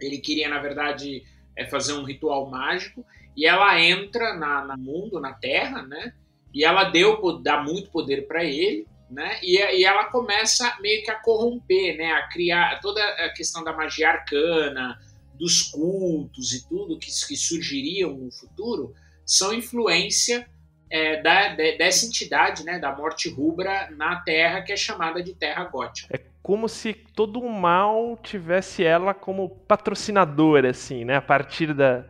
[0.00, 1.24] Ele queria, na verdade,
[1.56, 3.04] é fazer um ritual mágico
[3.36, 6.14] e ela entra na, na mundo, na Terra, né?
[6.54, 9.38] E ela deu, dá muito poder para ele, né?
[9.42, 12.12] E, e ela começa meio que a corromper, né?
[12.12, 14.98] A criar toda a questão da magia arcana,
[15.34, 18.94] dos cultos e tudo que, que surgiriam no futuro
[19.28, 20.48] são influência
[20.90, 25.34] é, da, de, dessa entidade, né, da morte rubra na Terra, que é chamada de
[25.34, 26.16] Terra Gótica.
[26.16, 31.16] É como se todo o mal tivesse ela como patrocinadora, assim, né?
[31.16, 32.06] A partir da,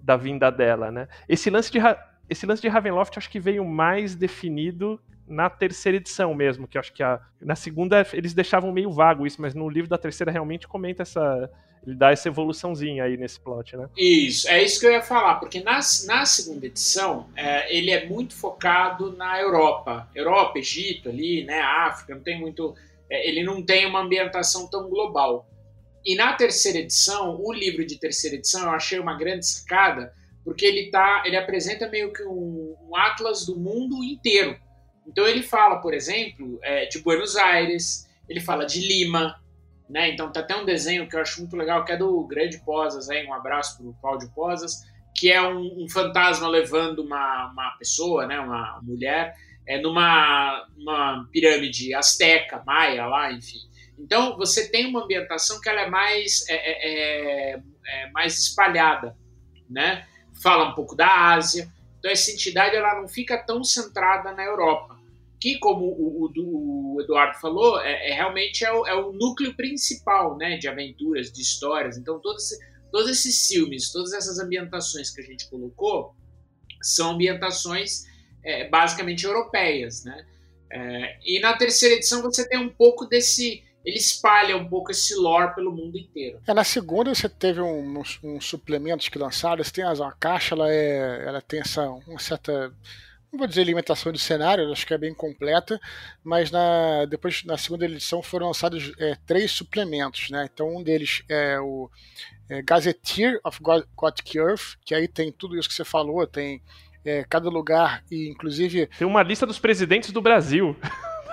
[0.00, 1.08] da vinda dela, né?
[1.28, 1.80] Esse lance de,
[2.28, 6.92] esse lance de Ravenloft acho que veio mais definido na terceira edição mesmo, que acho
[6.92, 10.68] que a, na segunda eles deixavam meio vago isso, mas no livro da terceira realmente
[10.68, 11.50] comenta essa.
[11.86, 13.88] Ele dá essa evoluçãozinha aí nesse plot, né?
[13.96, 18.06] Isso, é isso que eu ia falar, porque na, na segunda edição é, ele é
[18.06, 20.08] muito focado na Europa.
[20.14, 21.60] Europa, Egito ali, né?
[21.60, 22.74] África, não tem muito
[23.10, 25.46] é, ele não tem uma ambientação tão global.
[26.06, 30.14] E na terceira edição, o livro de terceira edição, eu achei uma grande sacada,
[30.44, 34.56] porque ele tá, ele apresenta meio que um, um atlas do mundo inteiro.
[35.06, 39.39] Então ele fala, por exemplo, é, de Buenos Aires, ele fala de Lima,
[39.90, 40.08] né?
[40.10, 43.10] Então tá até um desenho que eu acho muito legal, que é do Grande Posas,
[43.10, 48.24] aí, um abraço pro Cláudio Posas, que é um, um fantasma levando uma, uma pessoa,
[48.24, 48.38] né?
[48.38, 49.34] Uma mulher,
[49.66, 53.58] é, numa, numa pirâmide asteca, maia lá, enfim.
[53.98, 59.16] Então você tem uma ambientação que ela é mais, é, é, é, é mais espalhada,
[59.68, 60.06] né?
[60.40, 61.68] Fala um pouco da Ásia.
[61.98, 64.98] Então essa entidade ela não fica tão centrada na Europa,
[65.38, 66.28] que como o, o,
[67.00, 70.56] Eduardo falou, é, é realmente é o, é o, núcleo principal, né?
[70.56, 71.96] De aventuras, de histórias.
[71.96, 72.50] Então todos,
[72.90, 76.14] todos esses filmes, todas essas ambientações que a gente colocou
[76.82, 78.04] são ambientações
[78.44, 80.26] é, basicamente europeias, né?
[80.72, 85.14] É, e na terceira edição você tem um pouco desse ele espalha um pouco esse
[85.14, 86.38] lore pelo mundo inteiro.
[86.46, 90.12] É, na segunda você teve uns um, um suplementos que lançaram, você tem a, a
[90.12, 92.72] caixa, ela, é, ela tem essa uma certa
[93.32, 95.80] não vou dizer alimentação de cenário, acho que é bem completa,
[96.22, 100.48] mas na, depois na segunda edição foram lançados é, três suplementos, né?
[100.52, 101.90] Então um deles é o
[102.48, 103.58] é, Gazetteer of
[103.96, 106.60] Gothic Earth, que aí tem tudo isso que você falou, tem
[107.04, 108.86] é, cada lugar, e inclusive.
[108.98, 110.76] Tem uma lista dos presidentes do Brasil.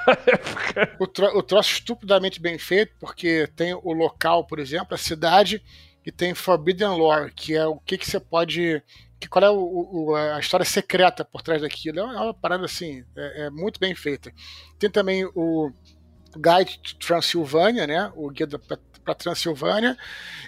[1.00, 5.62] o, tro o troço estupidamente bem feito, porque tem o local, por exemplo, a cidade,
[6.06, 8.82] e tem Forbidden Lore, que é o que, que você pode.
[9.20, 12.00] Que, qual é o, o, a história secreta por trás daquilo?
[12.00, 14.32] É uma, é uma parada assim, é, é, muito bem feita.
[14.78, 15.72] Tem também o
[16.36, 18.12] Guide to Transilvânia, né?
[18.16, 18.48] O guia
[19.08, 19.98] para Transilvânia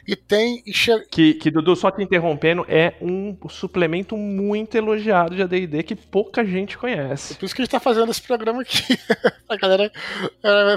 [0.06, 0.62] e tem
[1.10, 6.44] que, que Dudu só te interrompendo é um suplemento muito elogiado de AD&D que pouca
[6.44, 7.34] gente conhece.
[7.34, 9.00] É por isso que a gente está fazendo esse programa aqui
[9.48, 9.90] a galera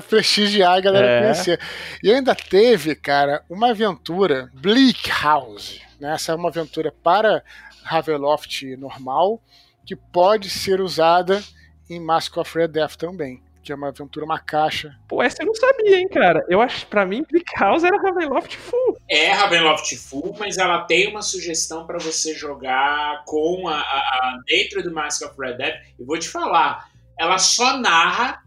[0.08, 1.20] prestigiar, a galera é.
[1.22, 1.60] conhecer.
[2.02, 5.80] E ainda teve, cara, uma aventura Bleak House.
[5.98, 6.14] Né?
[6.14, 7.42] Essa é uma aventura para
[7.82, 9.42] Ravenloft normal
[9.84, 11.42] que pode ser usada
[11.88, 14.98] em Mask of Red Death também que é uma aventura, uma caixa.
[15.08, 16.44] Pô, essa eu não sabia, hein, cara.
[16.48, 18.98] Eu acho, pra mim, Brick House era Ravenloft Full.
[19.08, 24.38] É Ravenloft Full, mas ela tem uma sugestão para você jogar com a, a, a,
[24.46, 25.74] dentro do Mask of Red Dead.
[25.98, 28.42] E vou te falar, ela só narra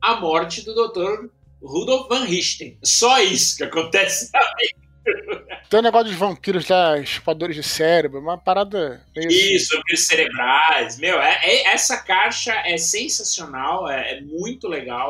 [0.00, 1.28] a morte do Dr.
[1.60, 2.78] Rudolf Van Richten.
[2.82, 4.83] Só isso que acontece também.
[5.68, 9.04] Tem um negócio dos vampiros lá, chupadores de cérebro, uma parada.
[9.16, 10.98] Isso, vampiros cerebrais.
[10.98, 15.08] Meu, é, é, essa caixa é sensacional, é, é muito legal.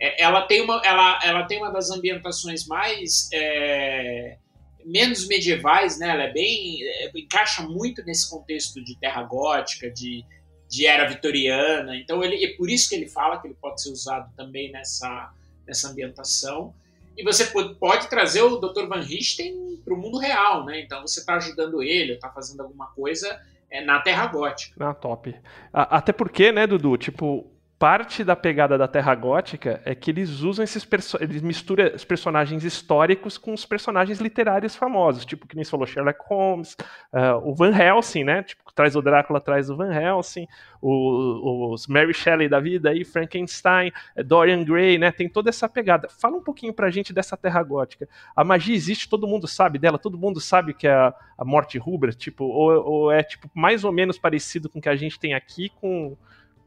[0.00, 3.28] É, ela, tem uma, ela, ela tem uma das ambientações mais.
[3.32, 4.36] É,
[4.84, 6.08] menos medievais, né?
[6.08, 6.82] Ela é bem.
[6.82, 10.24] É, encaixa muito nesse contexto de terra gótica, de,
[10.68, 11.96] de era vitoriana.
[11.96, 15.32] Então ele é por isso que ele fala que ele pode ser usado também nessa,
[15.66, 16.74] nessa ambientação.
[17.16, 17.46] E você
[17.78, 18.86] pode trazer o Dr.
[18.86, 20.80] Van Richten para o mundo real, né?
[20.80, 24.74] Então você está ajudando ele, está fazendo alguma coisa é, na Terra Gótica.
[24.84, 25.34] Ah, top.
[25.72, 26.96] Até porque, né, Dudu?
[26.96, 27.50] Tipo,
[27.82, 30.86] parte da pegada da Terra Gótica é que eles usam esses
[31.20, 36.20] eles misturam os personagens históricos com os personagens literários famosos, tipo que nem falou Sherlock
[36.28, 36.76] Holmes,
[37.12, 38.44] uh, o Van Helsing, né?
[38.44, 40.46] Tipo traz o Drácula, traz o Van Helsing,
[40.80, 45.12] os Mary Shelley da vida aí, Frankenstein, eh, Dorian Gray, né?
[45.12, 46.08] Tem toda essa pegada.
[46.08, 48.08] Fala um pouquinho pra gente dessa Terra Gótica.
[48.34, 51.78] A magia existe, todo mundo sabe dela, todo mundo sabe que é a, a morte
[51.78, 55.18] rubra, tipo, ou, ou é tipo mais ou menos parecido com o que a gente
[55.18, 56.16] tem aqui com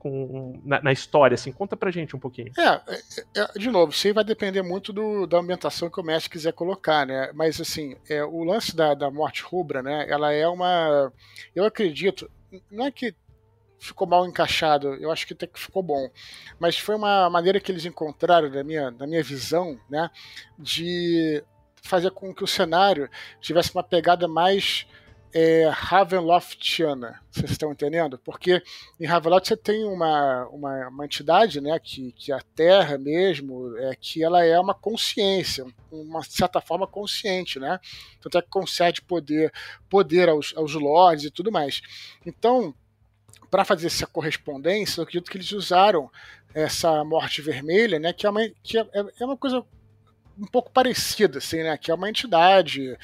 [0.06, 1.52] com, na, na, história, assim?
[1.52, 2.52] Conta pra gente um pouquinho.
[2.60, 6.04] É, é, é de novo, isso aí vai depender muito do, da ambientação que o
[6.04, 7.32] mestre quiser colocar, né?
[7.34, 10.06] Mas, assim, é, o lance da, da morte rubra, né?
[10.08, 11.12] Ela é uma...
[11.56, 12.30] Eu acredito,
[12.70, 13.16] não é que
[13.80, 16.08] ficou mal encaixado, eu acho que até que ficou bom.
[16.60, 20.08] Mas foi uma maneira que eles encontraram, da minha, da minha visão, né?
[20.60, 21.44] De
[21.82, 23.10] fazer com que o cenário
[23.42, 24.86] tivesse uma pegada mais
[25.38, 27.22] é, Ravenloftiana.
[27.30, 28.18] Vocês estão entendendo?
[28.18, 28.64] Porque
[28.98, 33.94] em Ravenloft você tem uma, uma, uma, entidade, né, que, que a Terra mesmo, é
[34.00, 37.78] que ela é uma consciência, uma certa forma consciente, né?
[38.22, 39.52] Tanto é que concede poder,
[39.90, 41.82] poder aos, aos lords e tudo mais.
[42.26, 42.74] Então,
[43.52, 46.10] para fazer essa correspondência, eu acredito que eles usaram
[46.54, 48.88] essa morte vermelha, né, que é uma, que é,
[49.20, 49.66] é uma coisa
[50.40, 52.98] um pouco parecida, assim, né, que é uma entidade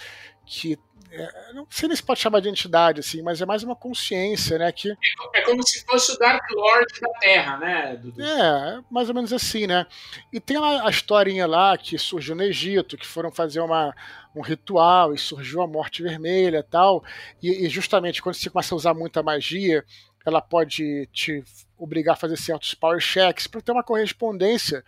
[0.45, 0.77] que
[1.11, 4.71] é, não sei se pode chamar de entidade, assim, mas é mais uma consciência, né?
[4.71, 4.95] Que...
[5.33, 8.23] É como se fosse o Dark Lord da Terra, né, Dudu?
[8.23, 9.85] É, mais ou menos assim, né?
[10.31, 13.93] E tem a, a historinha lá que surgiu no Egito, que foram fazer uma,
[14.33, 17.03] um ritual e surgiu a morte vermelha e tal.
[17.41, 19.83] E, e justamente quando você começa a usar muita magia,
[20.25, 21.43] ela pode te
[21.77, 24.83] obrigar a fazer certos power checks para ter uma correspondência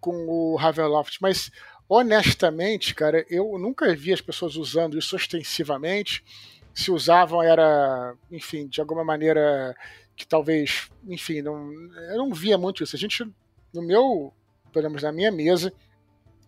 [0.00, 1.18] com o Ravenloft.
[1.20, 1.50] Mas
[1.90, 6.22] honestamente, cara, eu nunca vi as pessoas usando isso ostensivamente.
[6.72, 9.74] Se usavam era, enfim, de alguma maneira
[10.14, 11.72] que talvez, enfim, não,
[12.12, 12.94] eu não via muito isso.
[12.94, 13.24] A gente,
[13.74, 14.32] no meu,
[14.72, 15.72] pelo menos na minha mesa,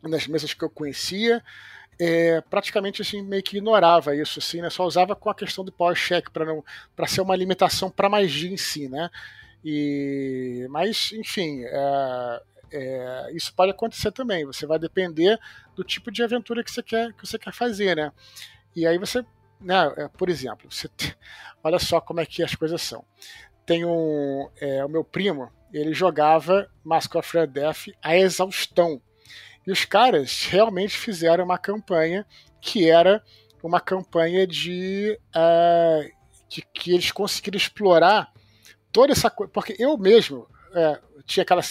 [0.00, 1.42] nas mesas que eu conhecia,
[1.98, 4.70] é, praticamente assim meio que ignorava isso assim, né?
[4.70, 8.08] Só usava com a questão do power check para não para ser uma limitação para
[8.08, 9.10] magia em si, né?
[9.64, 14.44] E mas enfim, é, é, isso pode acontecer também.
[14.46, 15.38] Você vai depender
[15.74, 18.12] do tipo de aventura que você quer, que você quer fazer, né?
[18.74, 19.24] E aí você,
[19.60, 20.88] né, é, por exemplo, você
[21.62, 23.04] olha só como é que as coisas são.
[23.66, 29.00] Tem um, é, o meu primo, ele jogava Mask of Red Death a exaustão.
[29.66, 32.26] E os caras realmente fizeram uma campanha
[32.60, 33.22] que era
[33.62, 36.10] uma campanha de, uh,
[36.48, 38.32] de que eles conseguiram explorar
[38.90, 39.52] toda essa coisa.
[39.52, 41.62] Porque eu mesmo, é, tinha aquela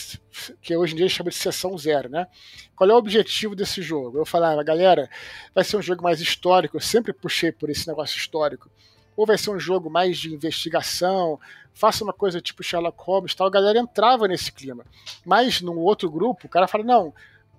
[0.62, 2.28] que hoje em dia chama de sessão zero, né?
[2.76, 4.18] Qual é o objetivo desse jogo?
[4.18, 5.10] Eu falava, galera,
[5.54, 8.70] vai ser um jogo mais histórico, eu sempre puxei por esse negócio histórico.
[9.16, 11.40] Ou vai ser um jogo mais de investigação,
[11.74, 13.48] faça uma coisa tipo Sherlock Holmes tal.
[13.48, 14.86] A galera entrava nesse clima.
[15.26, 17.14] Mas num outro grupo, o cara fala, não,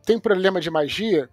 [0.05, 1.29] tem problema de magia,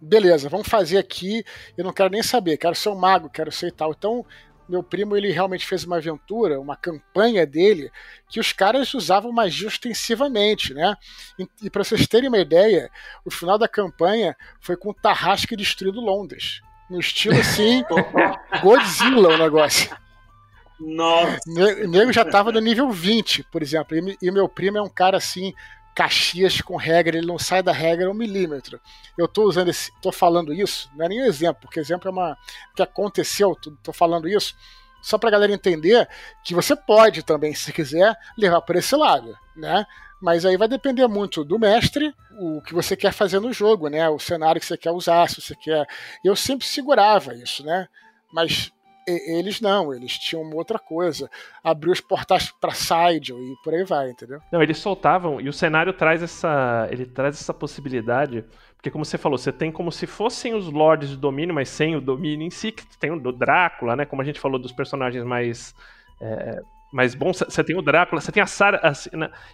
[0.00, 1.44] beleza, vamos fazer aqui,
[1.76, 3.92] eu não quero nem saber, quero ser um mago, quero ser tal.
[3.92, 4.24] Então,
[4.68, 7.90] meu primo ele realmente fez uma aventura, uma campanha dele,
[8.28, 10.94] que os caras usavam magia ostensivamente, né?
[11.38, 12.90] E, e para vocês terem uma ideia,
[13.24, 16.60] o final da campanha foi com o Tarrasque destruindo Londres.
[16.90, 17.82] No estilo assim,
[18.62, 19.90] Godzilla o negócio.
[20.78, 21.38] Nossa!
[21.46, 23.96] O nego já tava no nível 20, por exemplo.
[23.96, 25.52] E, e meu primo é um cara assim,
[25.98, 28.80] Caxias com regra, ele não sai da regra um milímetro.
[29.16, 32.12] Eu estou usando esse, tô falando isso, não é nem um exemplo, porque exemplo é
[32.12, 32.38] uma
[32.76, 34.54] que aconteceu, estou falando isso
[35.02, 36.08] só para a galera entender
[36.44, 39.84] que você pode também, se quiser, levar por esse lado, né?
[40.22, 44.08] Mas aí vai depender muito do mestre, o que você quer fazer no jogo, né?
[44.08, 45.84] O cenário que você quer usar, se você quer.
[46.24, 47.88] Eu sempre segurava isso, né?
[48.32, 48.70] Mas
[49.08, 51.30] eles não, eles tinham uma outra coisa.
[51.62, 54.40] Abriu os portais para side e por aí vai, entendeu?
[54.52, 58.44] Não, eles soltavam e o cenário traz essa, ele traz essa possibilidade,
[58.76, 61.96] porque como você falou, você tem como se fossem os lords do domínio, mas sem
[61.96, 64.04] o domínio em si, que tem o Drácula, né?
[64.04, 65.74] Como a gente falou dos personagens mais
[66.20, 66.60] é,
[66.92, 68.80] mas bom, você tem o Drácula, você tem a Sarah.
[68.82, 68.92] A,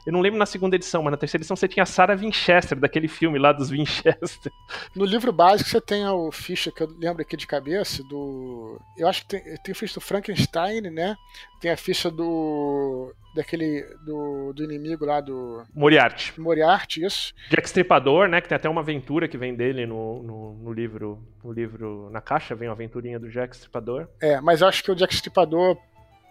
[0.06, 2.78] eu não lembro na segunda edição, mas na terceira edição você tinha a Sarah Winchester,
[2.78, 4.52] daquele filme lá dos Winchester.
[4.94, 8.80] No livro básico você tem o ficha que eu lembro aqui de cabeça, do.
[8.96, 11.16] Eu acho que tem, tem o ficha do Frankenstein, né?
[11.60, 13.12] Tem a ficha do.
[13.34, 13.82] daquele.
[14.04, 15.64] do, do inimigo lá do.
[15.74, 16.38] Moriarty.
[16.40, 17.34] Moriarty, isso.
[17.50, 18.40] Jack Stripador, né?
[18.40, 21.18] Que tem até uma aventura que vem dele no, no, no livro.
[21.42, 22.08] No livro.
[22.10, 24.08] Na caixa vem uma aventurinha do Jack Stripador.
[24.20, 25.76] É, mas eu acho que o Jack Stripador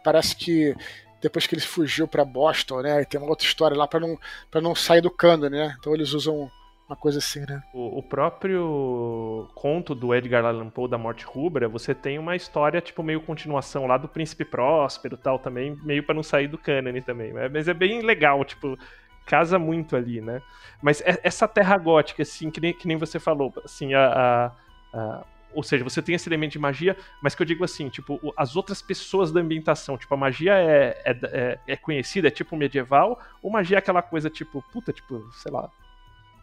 [0.03, 0.75] parece que
[1.21, 3.01] depois que ele fugiu para Boston, né?
[3.01, 4.19] E tem uma outra história lá para não,
[4.51, 5.75] pra não sair do cânone, né?
[5.79, 6.51] Então eles usam
[6.87, 7.61] uma coisa assim, né?
[7.73, 12.81] O, o, próprio conto do Edgar Allan Poe da Morte Rubra, você tem uma história
[12.81, 17.01] tipo meio continuação lá do Príncipe Próspero, tal também, meio para não sair do cânone
[17.01, 17.33] também.
[17.51, 18.77] Mas é bem legal, tipo,
[19.25, 20.41] casa muito ali, né?
[20.81, 24.51] Mas essa terra gótica, assim, que nem, que nem você falou, assim, a,
[24.93, 27.89] a, a ou seja, você tem esse elemento de magia, mas que eu digo assim,
[27.89, 32.31] tipo, as outras pessoas da ambientação, tipo, a magia é, é, é, é conhecida, é
[32.31, 35.69] tipo medieval, ou magia é aquela coisa, tipo, puta, tipo, sei lá,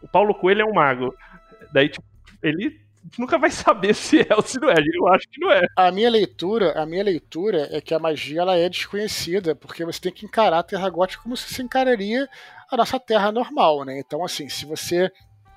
[0.01, 1.13] o Paulo Coelho é um mago,
[1.71, 2.05] daí, tipo,
[2.41, 2.79] ele
[3.17, 5.61] nunca vai saber se é ou se não é, eu acho que não é.
[5.75, 9.99] A minha leitura, a minha leitura é que a magia, ela é desconhecida, porque você
[9.99, 12.27] tem que encarar a Terra Gótica como se se encararia
[12.69, 15.11] a nossa Terra normal, né, então, assim, se você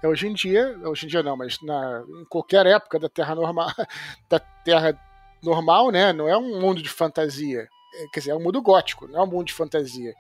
[0.08, 3.70] hoje em dia, hoje em dia não, mas na, em qualquer época da Terra normal,
[4.28, 4.98] da Terra
[5.42, 7.68] normal, né, não é um mundo de fantasia.
[7.96, 10.14] É, quer dizer, é um mundo gótico, não é um mundo de fantasia.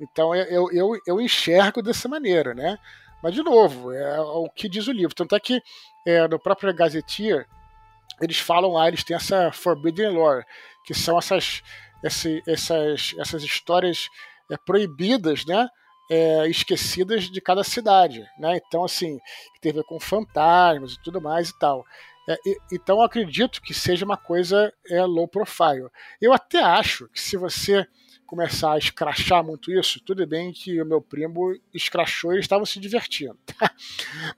[0.00, 2.78] Então eu, eu, eu enxergo dessa maneira, né?
[3.22, 5.14] Mas, de novo, é o que diz o livro.
[5.14, 5.62] Tanto é que
[6.04, 7.46] é, no próprio Gazetteer,
[8.20, 10.44] eles falam lá, eles têm essa Forbidden Lore,
[10.84, 11.62] que são essas,
[12.02, 14.08] essas, essas histórias
[14.50, 15.68] é, proibidas, né?
[16.10, 18.60] É, esquecidas de cada cidade, né?
[18.66, 19.18] Então, assim,
[19.60, 21.84] tem a ver com fantasmas e tudo mais e tal.
[22.28, 25.88] É, e, então, acredito que seja uma coisa é, low profile.
[26.20, 27.86] Eu até acho que se você
[28.26, 32.64] começar a escrachar muito isso, tudo bem que o meu primo escrachou e eles estavam
[32.64, 33.38] se divertindo.
[33.58, 33.70] Tá?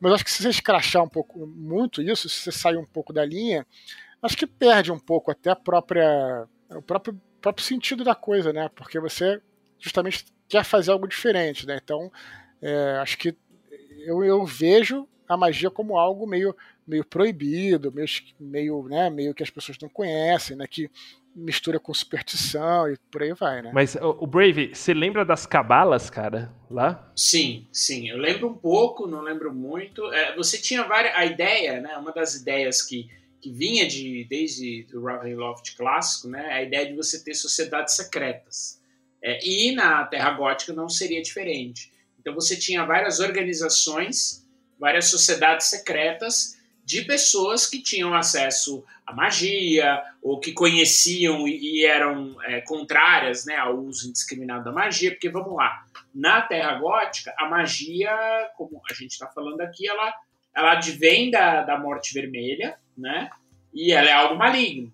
[0.01, 3.13] Mas acho que se você escrachar um pouco muito isso, se você sair um pouco
[3.13, 3.65] da linha,
[4.21, 8.69] acho que perde um pouco até a própria o próprio, próprio sentido da coisa, né?
[8.75, 9.41] Porque você
[9.79, 11.81] justamente quer fazer algo diferente, né?
[11.83, 12.11] Então,
[12.63, 13.37] é, acho que
[14.07, 16.55] eu, eu, vejo a magia como algo meio,
[16.87, 20.67] meio proibido, meio, meio, né, meio que as pessoas não conhecem, né?
[20.67, 20.91] Que
[21.35, 23.73] mistura com superstição e por aí vai, né?
[23.75, 27.13] Mas o Brave, você lembra das cabalas, cara, lá?
[27.17, 30.05] Sim, sim, eu lembro um pouco, não lembro muito.
[30.13, 31.97] É, você tinha várias, a ideia, né?
[31.97, 33.09] Uma das ideias que,
[33.41, 36.53] que vinha de desde o Ravenloft clássico, né?
[36.53, 38.81] A ideia de você ter sociedades secretas.
[39.25, 41.91] É, e na Terra Gótica não seria diferente.
[42.21, 44.47] Então você tinha várias organizações,
[44.79, 52.37] várias sociedades secretas de pessoas que tinham acesso à magia ou que conheciam e, eram
[52.43, 55.13] é, contrárias né, ao uso indiscriminado da magia.
[55.13, 58.15] Porque vamos lá, na Terra Gótica a magia,
[58.59, 60.15] como a gente está falando aqui, ela,
[60.55, 63.31] ela advém da, da morte vermelha, né?
[63.73, 64.93] E ela é algo maligno.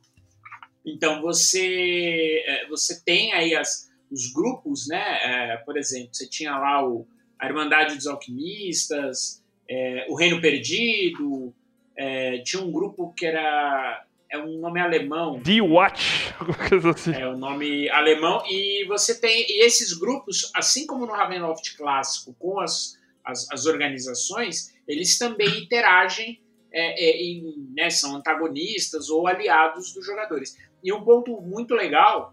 [0.86, 5.18] Então você é, você tem aí as os grupos, né?
[5.22, 7.06] É, por exemplo, você tinha lá o,
[7.38, 11.54] a Irmandade dos Alquimistas, é, o Reino Perdido,
[11.96, 15.40] é, tinha um grupo que era é um nome alemão.
[15.42, 16.32] The Watch,
[16.68, 17.12] coisa assim.
[17.12, 22.34] É um nome alemão e você tem e esses grupos, assim como no Ravenloft clássico,
[22.38, 26.40] com as, as, as organizações, eles também interagem
[26.72, 30.56] é, é, em, né, são antagonistas ou aliados dos jogadores.
[30.82, 32.32] E um ponto muito legal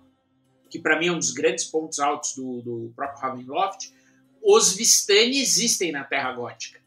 [0.70, 3.92] que para mim é um dos grandes pontos altos do, do próprio Ravenloft,
[4.44, 6.80] os Vistani existem na Terra Gótica.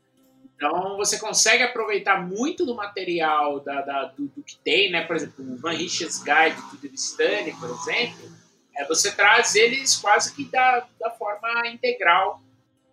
[0.54, 5.06] Então você consegue aproveitar muito do material da, da do, do, que tem, né?
[5.06, 8.30] Por exemplo, o Van Rich's Guide the Vistani, por exemplo,
[8.76, 12.42] é, você traz eles quase que da, da forma integral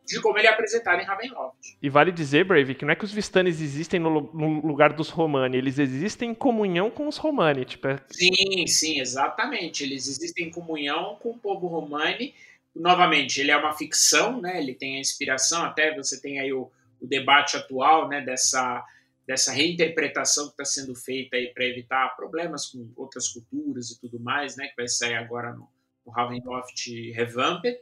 [0.08, 1.78] de como ele é apresentado em Ravenloft.
[1.82, 5.10] E vale dizer, Brave, que não é que os Vistanes existem no, no lugar dos
[5.10, 7.66] Romani, eles existem em comunhão com os Romani.
[7.66, 8.00] Tipo, é...
[8.10, 9.84] Sim, sim, exatamente.
[9.84, 12.34] Eles existem em comunhão com o povo Romani.
[12.74, 14.62] Novamente, ele é uma ficção, né?
[14.62, 18.22] Ele tem a inspiração, até você tem aí o, o debate atual, né?
[18.22, 18.86] Dessa,
[19.28, 24.20] dessa reinterpretação que está sendo feita aí para evitar problemas com outras culturas e tudo
[24.22, 24.68] mais, né?
[24.68, 25.68] Que vai sair agora no,
[26.06, 27.78] no Ravenloft Revamped.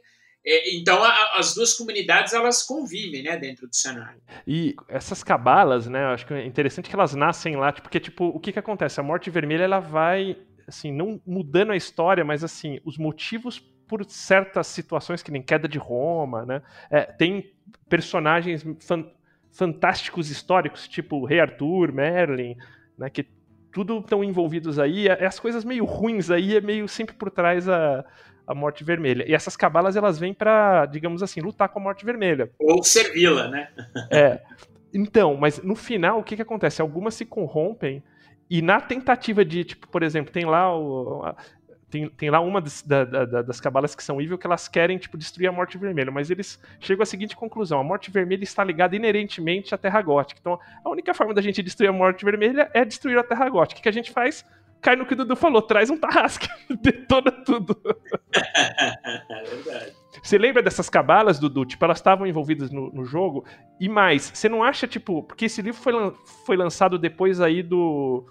[0.46, 4.20] É, então a, as duas comunidades elas convivem, né, dentro do cenário.
[4.46, 8.38] E essas cabalas, né, acho que é interessante que elas nascem lá, porque tipo, o
[8.38, 9.00] que que acontece?
[9.00, 14.04] A Morte Vermelha ela vai assim, não mudando a história, mas assim, os motivos por
[14.04, 16.62] certas situações que nem queda de Roma, né?
[16.90, 17.52] É, tem
[17.88, 19.04] personagens fan
[19.52, 22.56] fantásticos históricos, tipo Rei Arthur, Merlin,
[22.98, 23.26] né, que
[23.72, 25.08] tudo estão envolvidos aí.
[25.08, 28.04] As coisas meio ruins aí é meio sempre por trás a
[28.46, 29.24] a Morte Vermelha.
[29.28, 32.50] E essas cabalas elas vêm para, digamos assim, lutar com a Morte Vermelha.
[32.58, 33.68] Ou servi-la, né?
[34.10, 34.40] é.
[34.94, 36.80] Então, mas no final o que, que acontece?
[36.80, 38.02] Algumas se corrompem
[38.48, 41.34] e na tentativa de, tipo, por exemplo, tem lá o,
[41.90, 44.98] tem, tem lá uma das, da, da, das cabalas que são evil que elas querem,
[44.98, 48.62] tipo, destruir a Morte Vermelha, mas eles chegam à seguinte conclusão, a Morte Vermelha está
[48.64, 52.70] ligada inerentemente à Terra Gótica, então a única forma da gente destruir a Morte Vermelha
[52.74, 53.80] é destruir a Terra Gótica.
[53.80, 54.44] O que a gente faz?
[54.86, 56.46] Cai no que o Dudu falou, traz um tarrasque,
[56.80, 57.76] detona tudo.
[58.32, 59.92] é verdade.
[60.22, 61.64] Você lembra dessas cabalas, Dudu?
[61.64, 63.44] Tipo, elas estavam envolvidas no, no, jogo.
[63.80, 66.12] E mais, você não acha, tipo, porque esse livro foi, lan
[66.46, 68.24] foi lançado depois aí do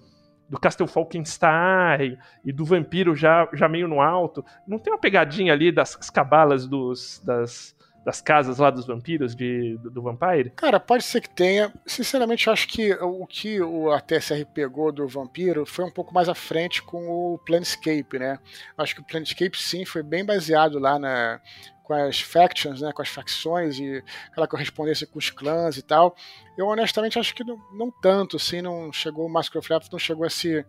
[0.48, 4.46] do Castle Falkenstein e do vampiro já, já meio no alto.
[4.68, 7.76] Não tem uma pegadinha ali das cabalas dos, das,
[8.06, 10.52] das casas lá dos vampiros de, do, do Vampire?
[10.52, 11.74] Cara, pode ser que tenha.
[11.88, 16.14] Sinceramente, eu acho que o que o, a TSR pegou do Vampiro foi um pouco
[16.14, 18.38] mais à frente com o Planescape, né?
[18.78, 21.42] Acho que o Planescape, sim, foi bem baseado lá na,
[21.82, 26.16] com as factions, né, com as facções e aquela correspondência com os clãs e tal.
[26.56, 29.56] Eu honestamente acho que não, não tanto, assim, não chegou o Mask
[29.92, 30.64] não chegou a se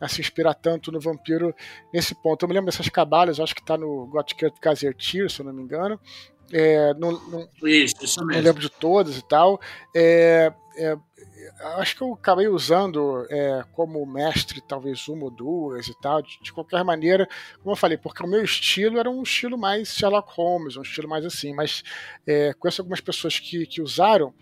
[0.00, 1.52] a se inspirar tanto no vampiro
[1.92, 2.44] nesse ponto.
[2.44, 5.62] Eu me lembro dessas cabalas, acho que está no Gothic Gazetteer, se eu não me
[5.62, 6.00] engano.
[6.52, 9.60] É, não, não, isso, isso não lembro de todas e tal.
[9.94, 10.96] É, é,
[11.76, 16.40] acho que eu acabei usando é, como mestre talvez uma ou duas e tal, de,
[16.40, 17.28] de, qualquer maneira,
[17.58, 21.08] como eu falei, porque o meu estilo era um estilo mais Sherlock Holmes, um estilo
[21.08, 21.82] mais assim, mas
[22.26, 24.32] é, conheço algumas pessoas que, que usaram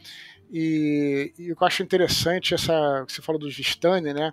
[0.50, 4.32] e, e eu acho interessante essa que você falou dos Vistani, né?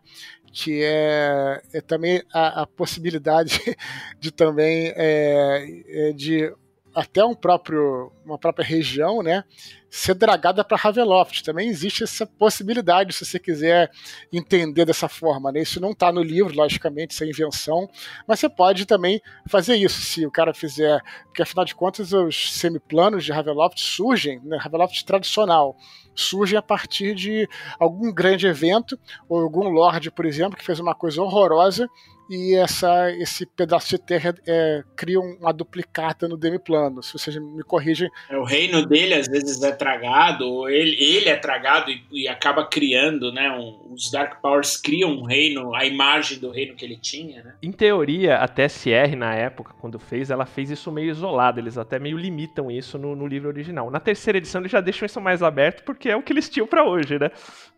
[0.51, 3.59] Que é, é também a, a possibilidade
[4.19, 6.53] de também é, é de
[6.93, 9.43] até um próprio, uma própria região, né,
[9.89, 11.43] ser dragada para Ravenloft.
[11.43, 13.89] Também existe essa possibilidade, se você quiser
[14.31, 15.51] entender dessa forma.
[15.51, 15.61] Né?
[15.61, 17.89] Isso não está no livro, logicamente, isso é invenção,
[18.27, 22.53] mas você pode também fazer isso, se o cara fizer, porque afinal de contas os
[22.53, 25.75] semiplanos de Ravenloft surgem, né, Ravenloft tradicional,
[26.15, 27.47] surgem a partir de
[27.79, 31.89] algum grande evento, ou algum lord, por exemplo, que fez uma coisa horrorosa
[32.29, 37.03] e essa, esse pedaço de terra é, cria uma duplicata no demiplano.
[37.03, 38.09] Se vocês me corrigem.
[38.29, 42.27] É, o reino dele às vezes é tragado, ou ele, ele é tragado e, e
[42.27, 43.51] acaba criando, né?
[43.51, 47.55] Um, os Dark Powers criam um reino, a imagem do reino que ele tinha, né?
[47.61, 51.59] Em teoria, a TSR, na época, quando fez, ela fez isso meio isolado.
[51.59, 53.91] Eles até meio limitam isso no, no livro original.
[53.91, 56.67] Na terceira edição, eles já deixam isso mais aberto, porque é o que eles tinham
[56.67, 57.29] para hoje, né?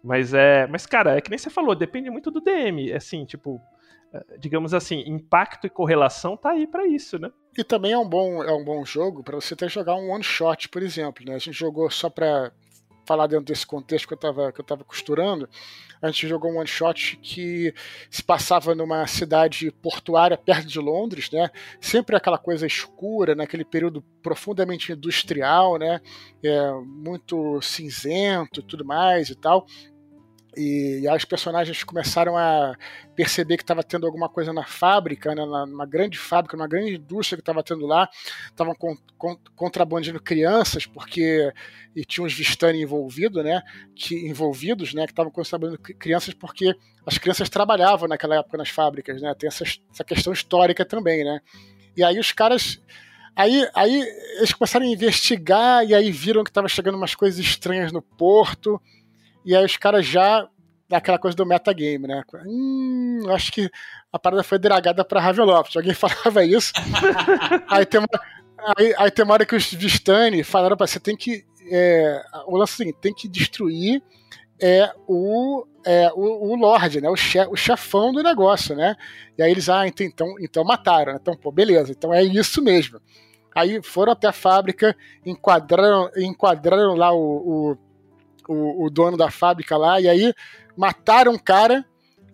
[0.03, 0.67] Mas é.
[0.67, 2.93] Mas, cara, é que nem você falou, depende muito do DM.
[2.93, 3.59] Assim, tipo,
[4.39, 7.31] digamos assim, impacto e correlação tá aí para isso, né?
[7.57, 10.23] E também é um bom, é um bom jogo para você ter jogar um one
[10.23, 11.35] shot, por exemplo, né?
[11.35, 12.51] A gente jogou só para
[13.05, 15.47] falar dentro desse contexto que eu estava que eu tava costurando,
[16.01, 17.73] a gente jogou um one shot que
[18.09, 21.49] se passava numa cidade portuária perto de Londres, né?
[21.79, 26.01] Sempre aquela coisa escura, naquele período profundamente industrial, né?
[26.43, 29.65] É, muito cinzento, tudo mais e tal.
[30.57, 32.75] E, as personagens começaram a
[33.15, 37.37] perceber que estava tendo alguma coisa na fábrica, né, numa grande fábrica, numa grande indústria
[37.37, 38.09] que estava tendo lá,
[38.45, 39.37] estavam con, con,
[40.23, 41.51] crianças, porque
[41.95, 43.61] e tinha uns Vistani envolvido, né,
[43.95, 46.75] que, envolvidos, né, que estavam contrabandeando crianças porque
[47.05, 51.39] as crianças trabalhavam naquela época nas fábricas, né, tem essa, essa questão histórica também, né.
[51.95, 52.81] E aí os caras
[53.35, 54.01] Aí, aí
[54.37, 58.81] eles começaram a investigar e aí viram que estava chegando umas coisas estranhas no porto
[59.45, 60.47] e aí os caras já
[60.87, 62.23] daquela coisa do metagame, né?
[62.45, 63.69] Hum, acho que
[64.11, 65.75] a parada foi dragada pra Ravenloft.
[65.75, 66.73] Alguém falava isso.
[67.67, 68.07] aí, tem uma,
[68.77, 71.45] aí, aí tem uma hora que os Vistani falaram pra você tem que.
[71.71, 74.03] É, o lance é seguinte, tem que destruir
[74.61, 77.09] é, o, é, o, o Lorde, né?
[77.09, 78.95] O, chef, o chefão do negócio, né?
[79.37, 81.13] E aí eles, ah, então, então, então mataram.
[81.13, 81.19] Né?
[81.21, 82.99] Então, pô, beleza, então é isso mesmo.
[83.53, 87.77] Aí foram até a fábrica, enquadraram, enquadraram lá o, o
[88.47, 90.33] o, o dono da fábrica lá, e aí
[90.75, 91.85] mataram um cara,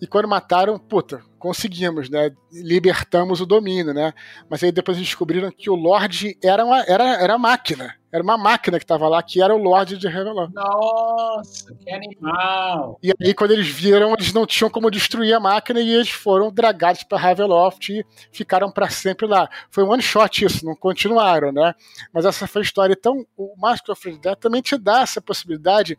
[0.01, 2.31] e quando mataram, puta, conseguimos, né?
[2.51, 4.13] Libertamos o domínio, né?
[4.49, 7.95] Mas aí depois descobriram que o Lorde era uma era, era máquina.
[8.11, 10.49] Era uma máquina que estava lá, que era o Lorde de Revelon.
[10.53, 12.99] Nossa, que animal!
[13.01, 16.51] E aí, quando eles viram, eles não tinham como destruir a máquina e eles foram
[16.51, 19.47] dragados para Ravenloft e ficaram para sempre lá.
[19.69, 21.73] Foi um one shot isso, não continuaram, né?
[22.11, 22.95] Mas essa foi a história.
[22.99, 25.97] Então, o Master of Death também te dá essa possibilidade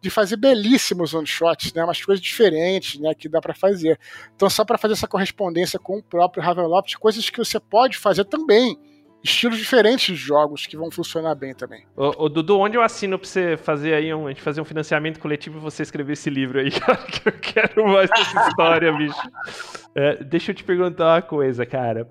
[0.00, 1.84] de fazer belíssimos one shots, né?
[1.84, 3.14] Umas coisas diferentes, né?
[3.14, 3.98] Que dá para fazer.
[4.34, 8.24] Então, só para fazer essa correspondência com o próprio Ravenloft, coisas que você pode fazer
[8.24, 8.78] também
[9.22, 11.84] estilos diferentes de jogos que vão funcionar bem também.
[11.96, 15.18] Ô, Dudu, onde eu assino pra você fazer aí um, a gente fazer um financiamento
[15.18, 19.30] coletivo e você escrever esse livro aí, cara, que eu quero mais essa história, bicho.
[19.94, 22.08] É, deixa eu te perguntar uma coisa, cara.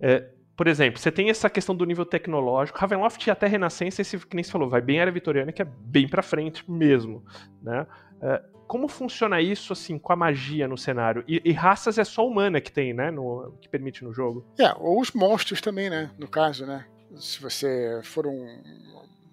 [0.00, 0.24] É,
[0.56, 2.78] por exemplo, você tem essa questão do nível tecnológico.
[2.78, 5.64] Ravenloft e até Renascença, esse que nem você falou, vai bem era vitoriana, que é
[5.64, 7.22] bem pra frente mesmo,
[7.62, 7.86] né?
[8.22, 11.22] É, como funciona isso assim com a magia no cenário?
[11.28, 13.10] E, e, raças é só humana que tem, né?
[13.10, 14.46] No, que permite no jogo.
[14.58, 16.10] É, ou os monstros também, né?
[16.18, 16.86] No caso, né?
[17.16, 18.46] Se você for um.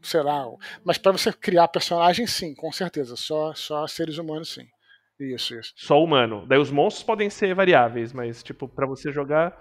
[0.01, 0.45] Sei lá.
[0.83, 3.15] Mas para você criar personagem, sim, com certeza.
[3.15, 4.67] Só, só seres humanos, sim.
[5.19, 5.73] Isso, isso.
[5.75, 6.45] Só humano.
[6.45, 9.57] Daí os monstros podem ser variáveis, mas, tipo, para você jogar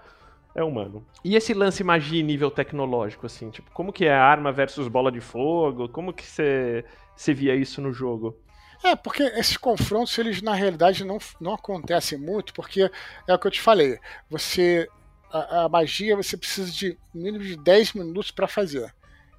[0.55, 1.05] é humano.
[1.25, 5.21] E esse lance magia nível tecnológico, assim, tipo, como que é arma versus bola de
[5.21, 5.89] fogo?
[5.89, 6.85] Como que você,
[7.17, 8.37] você via isso no jogo?
[8.85, 12.91] É, porque esses confrontos, eles na realidade não, não acontecem muito, porque
[13.29, 13.99] é o que eu te falei.
[14.29, 14.89] Você.
[15.31, 18.93] A, a magia você precisa de mínimo de 10 minutos para fazer.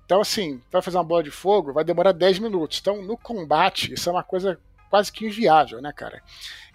[0.05, 2.79] Então, assim, vai fazer uma bola de fogo, vai demorar 10 minutos.
[2.81, 4.59] Então, no combate, isso é uma coisa
[4.89, 6.21] quase que inviável, né, cara?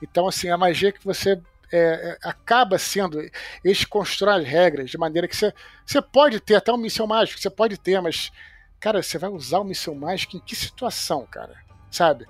[0.02, 1.40] Então, assim, a magia que você
[1.72, 3.20] é, é, acaba sendo.
[3.64, 5.52] Eles constroem as regras de maneira que você,
[5.84, 8.30] você pode ter até um míssil mágico, você pode ter, mas,
[8.80, 11.54] cara, você vai usar o míssil mágico em que situação, cara?
[11.90, 12.26] Sabe?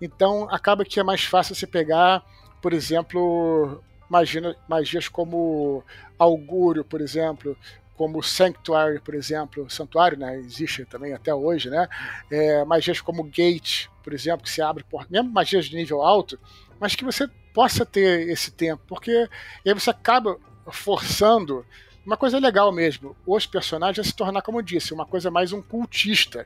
[0.00, 2.24] Então, acaba que é mais fácil você pegar,
[2.60, 5.84] por exemplo, magia, magias como
[6.18, 7.56] Augúrio, por exemplo,
[7.96, 11.88] como Sanctuary, por exemplo, Santuário, né, existe também até hoje, né,
[12.30, 16.38] é, magias como Gate, por exemplo, que se abre por mesmo magias de nível alto,
[16.82, 19.28] mas que você possa ter esse tempo, porque
[19.64, 21.64] aí você acaba forçando
[22.04, 25.52] uma coisa legal mesmo, os personagens a se tornar, como eu disse, uma coisa mais
[25.52, 26.44] um cultista,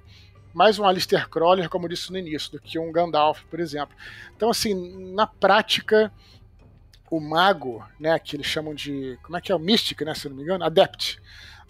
[0.52, 3.96] mais um Alistair Crawler, como eu disse no início, do que um Gandalf, por exemplo.
[4.36, 4.74] Então, assim,
[5.14, 6.12] na prática,
[7.10, 9.18] o mago, né, que eles chamam de.
[9.22, 9.54] Como é que é?
[9.54, 10.64] O Mystic, né, se não me engano?
[10.64, 11.18] Adept.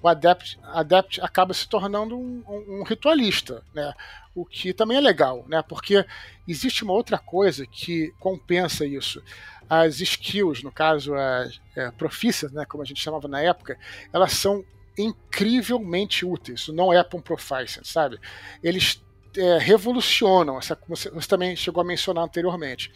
[0.02, 3.94] O Adept, Adept acaba se tornando um, um, um ritualista, né?
[4.36, 5.62] O que também é legal, né?
[5.66, 6.04] Porque
[6.46, 9.22] existe uma outra coisa que compensa isso.
[9.66, 13.78] As skills, no caso, as é, profícias, né, como a gente chamava na época,
[14.12, 14.62] elas são
[14.98, 16.68] incrivelmente úteis.
[16.68, 18.20] Não é para um proficient, sabe?
[18.62, 19.02] Eles
[19.38, 22.92] é, revolucionam, essa, você, você, também chegou a mencionar anteriormente.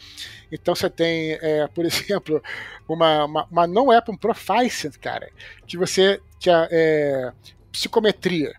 [0.51, 2.39] Então você tem, é, por exemplo,
[2.87, 5.27] uma, uma, uma não é para um proficient, cara,
[5.65, 7.33] que você que é, é
[7.71, 8.53] psicometria,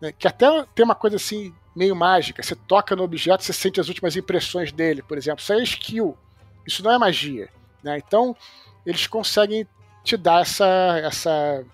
[0.00, 2.42] né, que até tem uma coisa assim meio mágica.
[2.42, 5.40] Você toca no objeto, você sente as últimas impressões dele, por exemplo.
[5.40, 6.18] Isso é skill.
[6.66, 7.48] Isso não é magia,
[7.82, 7.96] né?
[7.96, 8.36] Então
[8.84, 9.66] eles conseguem
[10.02, 10.66] te dar essa,
[11.04, 11.64] essa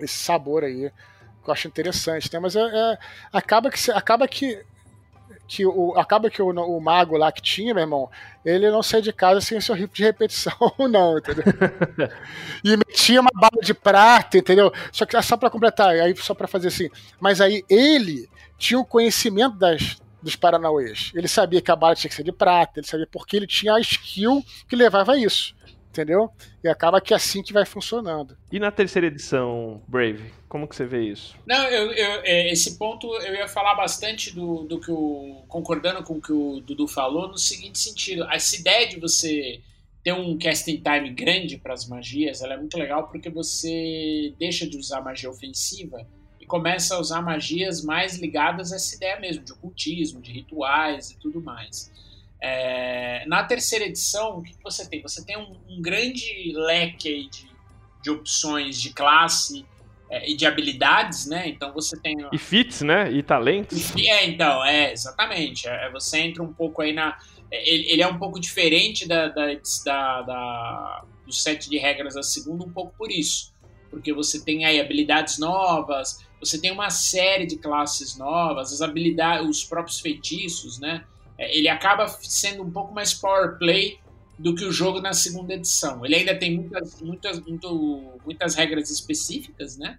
[0.00, 0.90] esse sabor aí
[1.42, 2.40] que eu acho interessante, né?
[2.40, 2.98] Mas é, é
[3.32, 4.64] acaba que acaba que
[5.50, 8.08] que o, acaba que o, o, mago lá que tinha, meu irmão,
[8.44, 10.54] ele não saía de casa sem seu rifle de repetição,
[10.88, 11.42] não, entendeu?
[12.62, 14.72] e metia uma bala de prata, entendeu?
[14.92, 16.88] Só que só para completar, aí só para fazer assim.
[17.18, 21.10] Mas aí ele tinha o conhecimento das, dos Paranauês.
[21.16, 23.74] Ele sabia que a bala tinha que ser de prata, ele sabia porque ele tinha
[23.74, 25.52] a skill que levava a isso
[25.90, 26.30] entendeu?
[26.62, 28.36] E acaba que é assim que vai funcionando.
[28.50, 31.36] E na terceira edição, Brave, como que você vê isso?
[31.46, 35.44] Não, eu, eu, é, esse ponto eu ia falar bastante do, do que o.
[35.48, 38.24] concordando com o que o Dudu falou, no seguinte sentido.
[38.30, 39.60] Essa ideia de você
[40.02, 44.66] ter um casting time grande para as magias, ela é muito legal porque você deixa
[44.66, 46.06] de usar magia ofensiva
[46.40, 51.10] e começa a usar magias mais ligadas a essa ideia mesmo, de ocultismo, de rituais
[51.10, 51.92] e tudo mais.
[52.42, 55.02] É, na terceira edição, o que, você tem?
[55.02, 57.50] Você tem um, um grande leque de,
[58.02, 59.66] de opções de classe
[60.08, 61.48] é, e de habilidades, né?
[61.48, 62.16] Então você tem.
[62.32, 63.12] E fits, né?
[63.12, 63.94] E talentos.
[63.94, 65.68] E, é, então, é, exatamente.
[65.68, 67.18] É, você entra um pouco aí na.
[67.50, 69.46] É, ele, ele é um pouco diferente da, da,
[69.84, 73.52] da, da, do set de regras da segunda, um pouco por isso.
[73.90, 79.48] Porque você tem aí habilidades novas, você tem uma série de classes novas, as habilidades,
[79.48, 81.04] os próprios feitiços, né?
[81.40, 83.98] É, ele acaba sendo um pouco mais power play
[84.38, 86.04] do que o jogo na segunda edição.
[86.04, 89.98] Ele ainda tem muitas, muitas, muito, muitas regras específicas, né?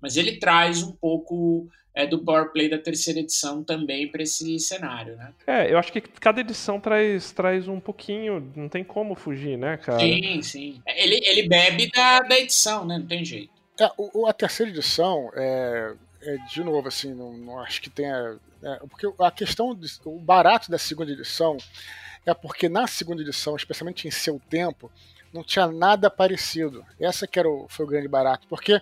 [0.00, 4.58] Mas ele traz um pouco é, do power play da terceira edição também para esse
[4.58, 5.32] cenário, né?
[5.46, 9.78] É, eu acho que cada edição traz, traz um pouquinho, não tem como fugir, né,
[9.78, 10.00] cara?
[10.00, 10.82] Sim, sim.
[10.86, 12.98] Ele, ele bebe da, da edição, né?
[12.98, 13.52] Não tem jeito.
[13.96, 15.94] O, a terceira edição, é,
[16.24, 20.18] é, de novo, assim, não, não acho que tenha é, porque a questão, de, o
[20.18, 21.58] barato da segunda edição
[22.24, 24.90] é porque na segunda edição, especialmente em seu tempo,
[25.32, 26.84] não tinha nada parecido.
[26.98, 28.80] Essa que era o, foi o grande barato, porque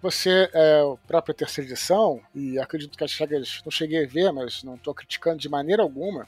[0.00, 4.32] você, é, a própria terceira edição, e acredito que as regras não cheguei a ver,
[4.32, 6.26] mas não estou criticando de maneira alguma,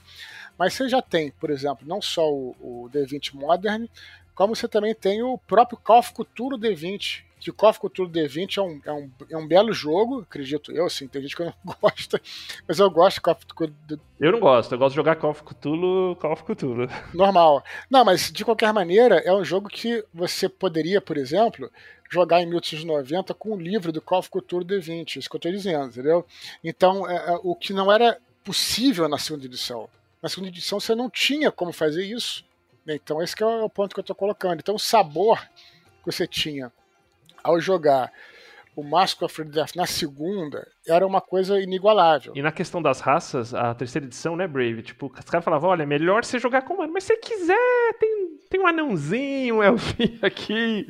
[0.58, 3.86] mas você já tem, por exemplo, não só o, o D20 Modern,
[4.34, 8.62] como você também tem o próprio Call of Cthulhu D20, que of Cthulhu D20 é
[8.62, 12.20] um, é, um, é um belo jogo, acredito eu, assim, tem gente que não gosta,
[12.68, 14.00] mas eu gosto de Call of Cthulhu.
[14.20, 16.88] Eu não gosto, eu gosto de jogar Call of Cthulhu, Call of Cthulhu.
[17.14, 17.64] Normal.
[17.88, 21.70] Não, mas de qualquer maneira, é um jogo que você poderia, por exemplo,
[22.10, 25.52] jogar em 1890 com o livro do Call of Cthulhu D20, isso que eu estou
[25.52, 26.26] dizendo, entendeu?
[26.62, 29.88] Então, é, é, o que não era possível na segunda edição.
[30.22, 32.44] Na segunda edição você não tinha como fazer isso.
[32.84, 32.96] Né?
[32.96, 34.58] Então, esse é o ponto que eu estou colocando.
[34.58, 35.40] Então, o sabor
[36.02, 36.72] que você tinha
[37.42, 38.12] ao jogar
[38.76, 42.32] o Mask of Death na segunda era uma coisa inigualável.
[42.34, 44.82] E na questão das raças, a terceira edição, né, Brave?
[44.82, 47.94] Tipo, os caras falavam, olha, é melhor você jogar com humano, mas se você quiser,
[47.98, 50.86] tem, tem um anãozinho, um elfinho aqui,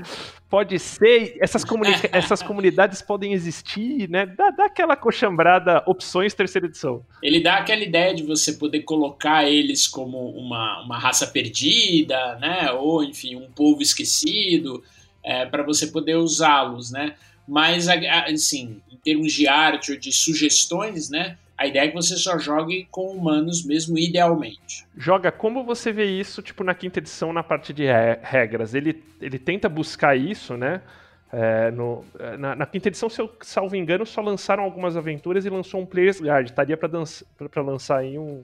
[0.48, 4.26] pode ser, essas, comuni essas comunidades podem existir, né?
[4.26, 7.04] Dá, dá aquela coxambrada opções terceira edição.
[7.22, 12.70] Ele dá aquela ideia de você poder colocar eles como uma, uma raça perdida, né?
[12.72, 14.82] Ou, enfim, um povo esquecido,
[15.22, 17.14] é, para você poder usá-los, né?
[17.46, 21.36] Mas, assim, em termos de arte ou de sugestões, né?
[21.58, 24.86] A ideia é que você só jogue com humanos mesmo, idealmente.
[24.96, 27.84] Joga, como você vê isso, tipo, na quinta edição, na parte de
[28.22, 28.74] regras?
[28.74, 30.80] Ele, ele tenta buscar isso, né?
[31.32, 32.04] É, no,
[32.38, 35.86] na, na, quinta edição, se eu salvo engano, só lançaram algumas aventuras e lançou um
[35.86, 36.50] Player's Guide.
[36.50, 38.42] Estaria para lançar aí um,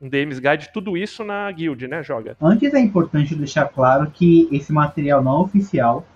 [0.00, 2.36] um DM's Guide, tudo isso na guild, né, Joga?
[2.40, 6.06] Antes é importante deixar claro que esse material não oficial,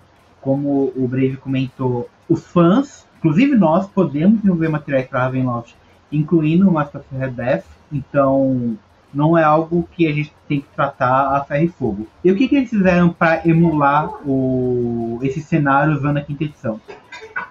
[0.41, 5.74] como o Brave comentou, os fãs, inclusive nós, podemos desenvolver materiais para Ravenloft,
[6.11, 8.76] incluindo o Master of Red Death, então
[9.12, 12.07] não é algo que a gente tem que tratar a ferro e fogo.
[12.24, 16.80] E o que, que eles fizeram para emular o, esse cenário usando a quinta edição?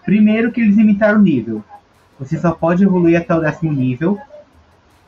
[0.03, 1.63] Primeiro que eles limitaram o nível.
[2.19, 4.19] Você só pode evoluir até o décimo nível.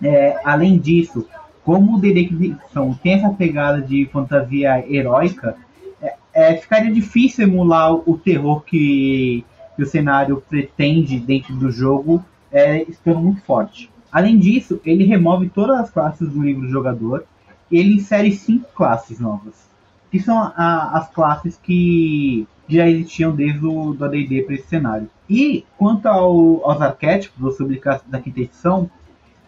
[0.05, 1.27] É, além disso,
[1.63, 2.55] como o D&D
[3.01, 5.55] tem essa pegada de fantasia heróica,
[6.01, 9.43] é, é, ficaria difícil emular o terror que
[9.75, 13.91] que o cenário pretende dentro do jogo é estando muito forte.
[14.11, 17.25] Além disso, ele remove todas as classes do livro do jogador
[17.69, 19.69] e ele insere cinco classes novas,
[20.09, 25.09] que são a, as classes que já existiam desde o AD&D para esse cenário.
[25.29, 28.89] E quanto ao, aos arquétipos, ou sobre da quinta edição,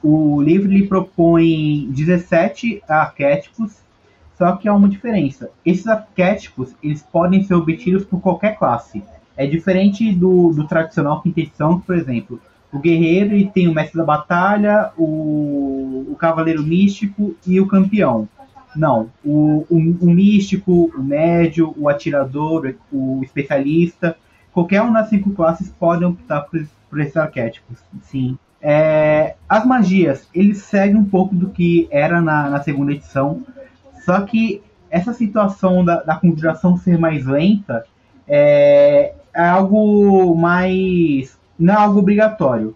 [0.09, 3.75] o livro lhe propõe 17 arquétipos,
[4.37, 5.49] só que há uma diferença.
[5.65, 9.03] Esses arquétipos eles podem ser obtidos por qualquer classe.
[9.35, 12.39] É diferente do, do tradicional quinta edição, por exemplo,
[12.71, 18.29] o guerreiro ele tem o mestre da batalha, o, o cavaleiro místico e o campeão.
[18.75, 24.17] Não, o, o, o, místico, o médio, o atirador, o especialista,
[24.53, 27.77] qualquer um das cinco classes podem optar por, por esses arquétipos.
[28.03, 28.37] Sim.
[28.61, 33.43] É, as magias, eles seguem um pouco do que era na, na segunda edição,
[34.03, 37.85] só que essa situação da, da conjuração ser mais lenta
[38.27, 41.37] é, é algo mais.
[41.57, 42.75] não é algo obrigatório.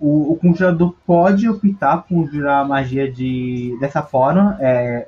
[0.00, 5.06] O, o conjurador pode optar por conjurar a magia de, dessa forma, é,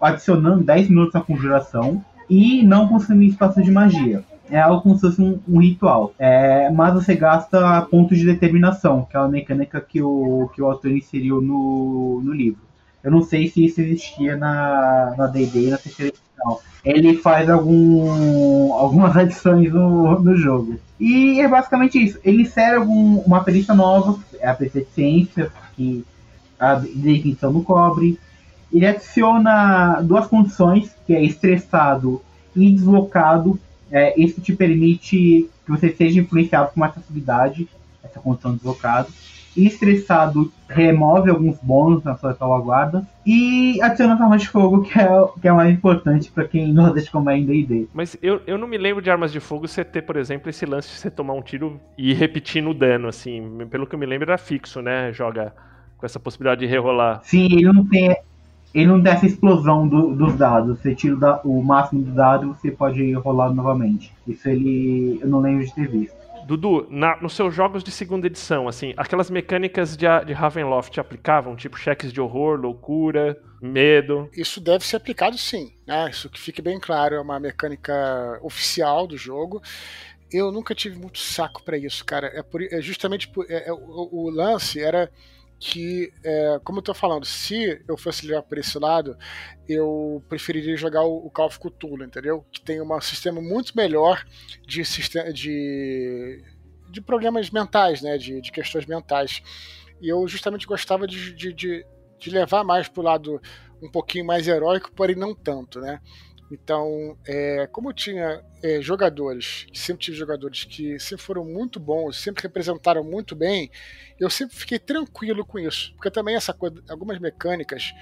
[0.00, 4.24] adicionando 10 minutos na conjuração e não consumir espaço de magia.
[4.54, 6.14] É algo como se fosse um, um ritual.
[6.18, 10.66] É, mas você gasta pontos de determinação, que é uma mecânica que o, que o
[10.66, 12.60] autor inseriu no, no livro.
[13.02, 19.16] Eu não sei se isso existia na D&D na terceira edição ele faz algum, algumas
[19.16, 20.78] adições no, no jogo.
[21.00, 22.18] E é basicamente isso.
[22.22, 26.04] Ele insere algum, uma perícia nova, é a perícia de ciência, que
[26.60, 28.18] a definição não cobre.
[28.70, 32.20] Ele adiciona duas condições, que é estressado
[32.54, 33.58] e deslocado.
[33.96, 37.68] É, isso te permite que você seja influenciado com mais facilidade,
[38.02, 39.08] essa condição de deslocado
[39.56, 45.08] estressado remove alguns bônus na sua salvaguarda e adiciona armas de fogo, que é,
[45.40, 47.86] que é mais importante para quem não deixa como é em D&D.
[47.94, 50.66] Mas eu, eu não me lembro de armas de fogo você ter, por exemplo, esse
[50.66, 53.66] lance de você tomar um tiro e ir repetindo o dano, assim.
[53.70, 55.12] Pelo que eu me lembro era fixo, né?
[55.12, 55.54] Joga
[55.96, 57.20] com essa possibilidade de rerolar.
[57.22, 58.16] Sim, ele não tem...
[58.74, 60.80] Ele não tem essa explosão do, dos dados.
[60.80, 64.12] Você tira o, o máximo do dado você pode rolar novamente.
[64.26, 65.20] Isso ele.
[65.22, 66.24] Eu não lembro de ter visto.
[66.44, 71.56] Dudu, na, nos seus jogos de segunda edição, assim, aquelas mecânicas de, de Ravenloft aplicavam,
[71.56, 74.28] tipo cheques de horror, loucura, medo?
[74.36, 76.10] Isso deve ser aplicado sim, né?
[76.10, 79.62] Isso que fique bem claro, é uma mecânica oficial do jogo.
[80.30, 82.26] Eu nunca tive muito saco para isso, cara.
[82.34, 85.10] É, por, é justamente por, é, é, o, o lance era
[85.58, 89.16] que, é, como eu tô falando, se eu fosse levar por esse lado,
[89.68, 92.44] eu preferiria jogar o, o Call of Cthulhu, entendeu?
[92.52, 94.24] Que tem um sistema muito melhor
[94.66, 94.82] de,
[95.32, 96.44] de,
[96.90, 98.18] de problemas mentais, né?
[98.18, 99.42] De, de questões mentais.
[100.00, 101.86] E eu justamente gostava de, de, de,
[102.18, 103.40] de levar mais pro lado
[103.82, 106.00] um pouquinho mais heróico, porém não tanto, né?
[106.50, 112.18] Então, é, como eu tinha é, jogadores, sempre tive jogadores que sempre foram muito bons,
[112.18, 113.70] sempre representaram muito bem,
[114.20, 115.92] eu sempre fiquei tranquilo com isso.
[115.94, 117.92] Porque também essa coisa, algumas mecânicas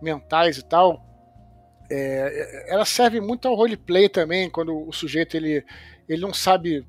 [0.00, 1.00] mentais e tal,
[1.90, 5.64] é, ela serve muito ao roleplay também, quando o sujeito ele,
[6.08, 6.86] ele não sabe.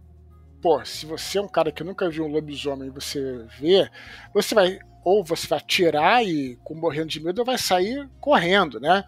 [0.61, 3.89] Pô, se você é um cara que nunca viu um lobisomem e você vê,
[4.33, 9.03] você vai ou você vai atirar e com morrendo de medo vai sair correndo, né?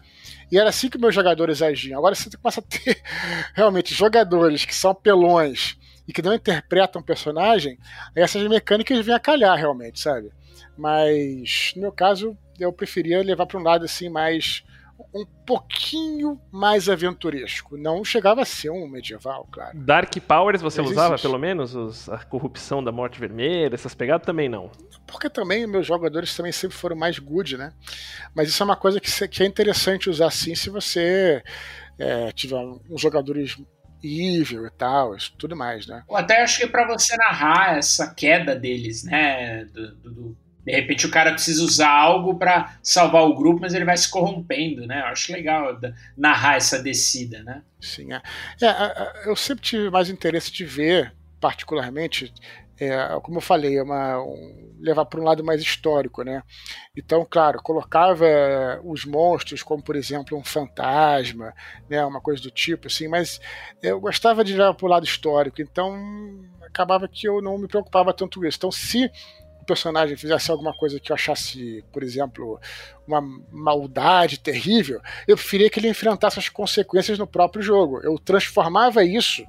[0.50, 1.98] E era assim que meus jogadores agiam.
[1.98, 3.02] Agora você começa a ter
[3.54, 5.76] realmente jogadores que são pelões
[6.06, 7.78] e que não interpretam um personagem,
[8.14, 10.30] essas mecânicas vêm a calhar realmente, sabe?
[10.76, 14.62] Mas no meu caso, eu preferia levar para um lado assim mais
[15.14, 17.76] um pouquinho mais aventuresco.
[17.76, 19.76] Não chegava a ser um medieval, claro.
[19.78, 21.74] Dark Powers você usava, pelo menos?
[21.74, 24.70] Os- a corrupção da morte vermelha, essas pegadas também não.
[25.06, 27.72] Porque também meus jogadores também sempre foram mais good, né?
[28.34, 31.42] Mas isso é uma coisa que, que é interessante usar assim se você
[31.98, 32.56] é, tiver
[32.90, 33.56] uns jogadores
[34.02, 36.02] evil e tal, isso tudo mais, né?
[36.06, 39.64] Ou até acho que para você narrar essa queda deles, né?
[39.66, 40.36] do- do-
[40.66, 44.10] de repente o cara precisa usar algo para salvar o grupo, mas ele vai se
[44.10, 45.00] corrompendo, né?
[45.00, 45.78] Eu acho legal
[46.16, 47.62] narrar essa descida, né?
[47.80, 48.20] Sim, é.
[48.60, 52.32] É, eu sempre tive mais interesse de ver, particularmente,
[52.80, 52.90] é,
[53.22, 56.42] como eu falei, é uma, um- levar para um lado mais histórico, né?
[56.96, 58.24] Então, claro, colocava
[58.84, 61.54] os monstros como, por exemplo, um fantasma,
[61.88, 62.04] né?
[62.04, 63.40] Uma coisa do tipo, assim, mas
[63.82, 65.94] eu gostava de levar para o lado histórico, então
[66.62, 68.58] acabava que eu não me preocupava tanto com isso.
[68.58, 69.10] Então, se
[69.66, 72.60] personagem fizesse alguma coisa que eu achasse, por exemplo,
[73.06, 78.00] uma maldade terrível, eu preferia que ele enfrentasse as consequências no próprio jogo.
[78.02, 79.44] Eu transformava isso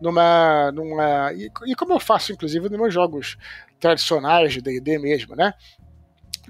[0.00, 0.72] numa.
[0.72, 3.36] numa e, e como eu faço, inclusive, nos meus jogos
[3.78, 5.54] tradicionais de DD mesmo, né?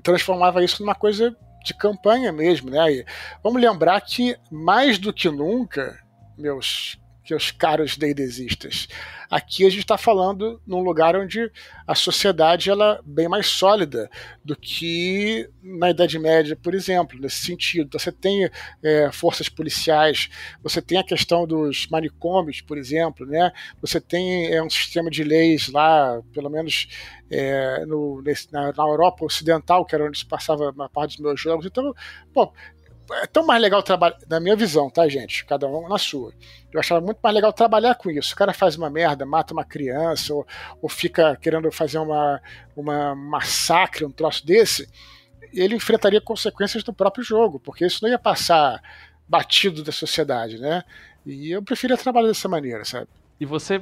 [0.03, 2.93] Transformava isso numa coisa de campanha mesmo, né?
[2.93, 3.07] E
[3.43, 5.99] vamos lembrar que, mais do que nunca,
[6.37, 8.89] meus, meus caros D&Dzistas,
[9.31, 11.51] aqui a gente está falando num lugar onde
[11.87, 14.11] a sociedade ela é bem mais sólida
[14.45, 17.87] do que na Idade Média, por exemplo, nesse sentido.
[17.87, 18.51] Então, você tem
[18.83, 20.29] é, forças policiais,
[20.63, 23.53] você tem a questão dos manicômios, por exemplo, né?
[23.81, 26.89] Você tem é, um sistema de leis lá, pelo menos
[27.31, 31.25] é, no, nesse, na, na, Europa Ocidental, que era onde se passava uma parte dos
[31.25, 31.65] meus jogos.
[31.67, 31.95] Então,
[33.13, 35.45] é tão mais legal trabalhar, na minha visão, tá, gente?
[35.45, 36.33] Cada um na sua.
[36.73, 38.35] Eu achava muito mais legal trabalhar com isso.
[38.35, 40.47] O cara faz uma merda, mata uma criança, ou,
[40.81, 42.41] ou fica querendo fazer uma,
[42.77, 44.89] uma massacre, um troço desse,
[45.53, 48.81] ele enfrentaria consequências do próprio jogo, porque isso não ia passar
[49.29, 50.85] batido da sociedade, né?
[51.25, 53.09] E eu preferia trabalhar dessa maneira, sabe?
[53.39, 53.81] E você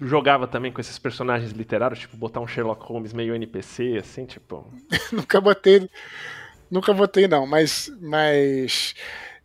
[0.00, 4.64] jogava também com esses personagens literários, tipo botar um Sherlock Holmes meio NPC, assim, tipo.
[5.10, 5.88] Nunca botei.
[6.74, 8.96] Nunca botei, não, mas, mas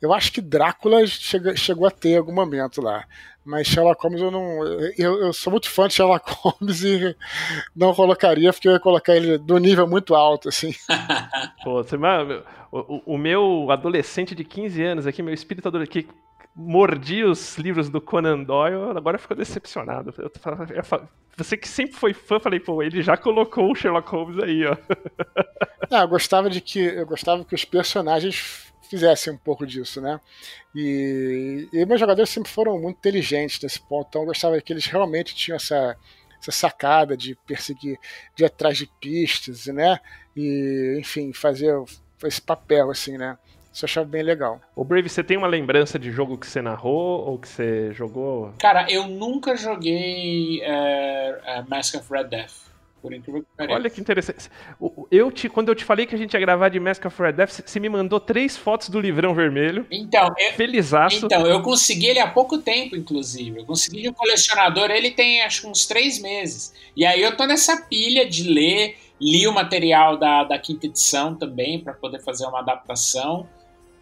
[0.02, 3.06] eu acho que Drácula chega, chegou a ter algum momento lá.
[3.46, 4.66] Mas Sherlock Holmes eu não.
[4.98, 7.16] Eu, eu, sou muito fã de Sherlock Holmes e
[7.76, 10.74] não colocaria, porque eu ia colocar ele do nível muito alto, assim.
[11.64, 11.96] Pô, você,
[12.72, 16.10] o, o meu adolescente de 15 anos aqui, meu espírito adolescente, que
[16.60, 20.14] mordi os livros do Conan Doyle, agora ficou decepcionado.
[20.18, 21.07] Eu, eu,
[21.38, 24.76] você que sempre foi fã, falei, pô, ele já colocou o Sherlock Holmes aí, ó.
[25.91, 30.20] Ah, eu gostava de que eu gostava que os personagens fizessem um pouco disso, né?
[30.76, 34.86] E, e meus jogadores sempre foram muito inteligentes nesse ponto, então eu gostava que eles
[34.86, 35.97] realmente tinham essa,
[36.39, 37.97] essa sacada de perseguir,
[38.36, 39.99] de ir atrás de pistas, né?
[40.36, 41.74] E, enfim, fazer
[42.24, 43.36] esse papel, assim, né?
[43.80, 44.60] Isso eu achava bem legal.
[44.76, 48.54] O Brave, você tem uma lembrança de jogo que você narrou ou que você jogou?
[48.60, 52.68] Cara, eu nunca joguei uh, uh, Mask of Red Death.
[53.02, 53.80] Por incrível que pareça.
[53.80, 54.50] Olha que interessante.
[55.10, 57.32] Eu te, quando eu te falei que a gente ia gravar de Mask of Red
[57.32, 59.88] Death, você me mandou três fotos do livrão vermelho.
[59.90, 61.26] Então, eu, felizaço.
[61.26, 63.60] Então, eu consegui ele há pouco tempo, inclusive.
[63.60, 66.74] Eu consegui de um colecionador, ele tem acho que uns três meses.
[66.98, 71.34] E aí eu tô nessa pilha de ler, li o material da, da quinta edição
[71.34, 73.48] também, para poder fazer uma adaptação.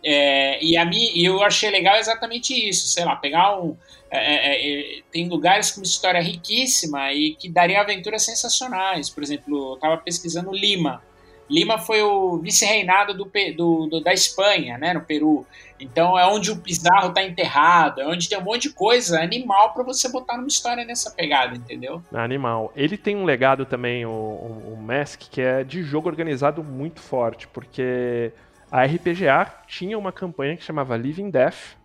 [0.10, 3.76] É, e a mim, eu achei legal exatamente isso, sei lá, pegar um.
[4.10, 9.10] É, é, tem lugares com história riquíssima e que daria aventuras sensacionais.
[9.10, 11.04] Por exemplo, eu estava pesquisando Lima.
[11.50, 15.46] Lima foi o vice-reinado do, do, do, da Espanha, né, no Peru.
[15.78, 19.74] Então é onde o Pizarro está enterrado, é onde tem um monte de coisa animal
[19.74, 22.02] para você botar numa história nessa pegada, entendeu?
[22.14, 22.72] Animal.
[22.76, 27.02] Ele tem um legado também, o, o, o Mask, que é de jogo organizado muito
[27.02, 28.32] forte, porque
[28.72, 31.78] a RPGA tinha uma campanha que chamava Living Death.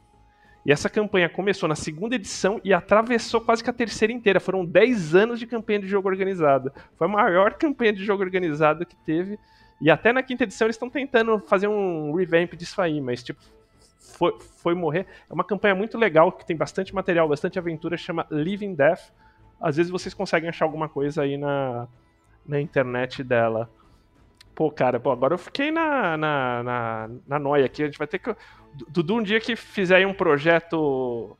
[0.64, 4.38] E essa campanha começou na segunda edição e atravessou quase que a terceira inteira.
[4.38, 6.72] Foram 10 anos de campanha de jogo organizado.
[6.96, 9.38] Foi a maior campanha de jogo organizado que teve.
[9.80, 13.42] E até na quinta edição eles estão tentando fazer um revamp disso aí, mas tipo,
[13.98, 15.06] foi, foi morrer.
[15.28, 19.12] É uma campanha muito legal, que tem bastante material, bastante aventura, chama Living Death.
[19.60, 21.88] Às vezes vocês conseguem achar alguma coisa aí na,
[22.46, 23.68] na internet dela.
[24.54, 27.82] Pô, cara, pô, agora eu fiquei na, na, na, na noia aqui.
[27.82, 28.34] A gente vai ter que.
[28.88, 31.36] Dudu, um dia que fizer aí um projeto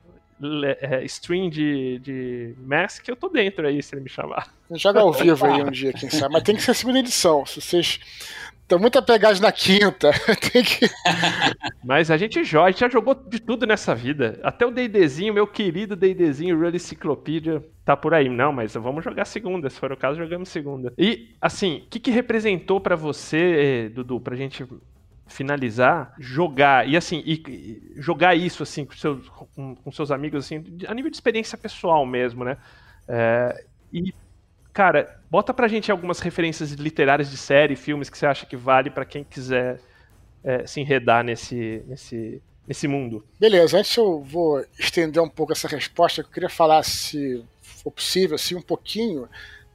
[0.80, 4.52] é, stream de, de Mask, eu tô dentro aí, se ele me chamar.
[4.72, 6.32] Joga ao vivo aí um dia, quem sabe.
[6.32, 7.46] Mas tem que ser a segunda edição.
[7.46, 8.00] Se vocês
[8.72, 10.10] Tô muito apegado na quinta.
[10.50, 10.88] Tem que...
[11.84, 14.40] Mas a gente joga, a gente já jogou de tudo nessa vida.
[14.42, 18.30] Até o D&Dzinho, meu querido D&Dzinho, Real Encyclopedia, tá por aí.
[18.30, 19.68] Não, mas vamos jogar segunda.
[19.68, 20.90] Se for o caso, jogamos segunda.
[20.96, 24.66] E, assim, o que, que representou para você, Dudu, pra gente
[25.26, 30.64] finalizar, jogar e assim e jogar isso assim com seus, com, com, seus amigos assim
[30.86, 32.56] a nível de experiência pessoal mesmo, né?
[33.06, 34.14] É, e
[34.72, 38.90] cara, bota pra gente algumas referências literárias de série, filmes que você acha que vale
[38.90, 39.80] para quem quiser
[40.44, 43.24] é, se enredar nesse, nesse, nesse mundo.
[43.40, 48.34] Beleza, antes eu vou estender um pouco essa resposta, eu queria falar, se for possível,
[48.34, 49.26] assim, um pouquinho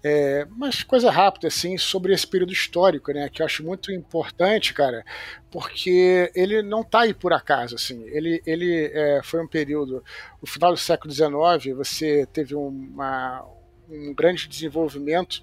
[0.04, 3.28] é, mas coisa rápida, assim, sobre esse período histórico, né?
[3.30, 5.04] Que eu acho muito importante, cara,
[5.50, 8.04] porque ele não tá aí por acaso, assim.
[8.06, 10.04] Ele, ele é, foi um período,
[10.40, 13.44] no final do século XIX, você teve uma,
[13.90, 15.42] um grande desenvolvimento,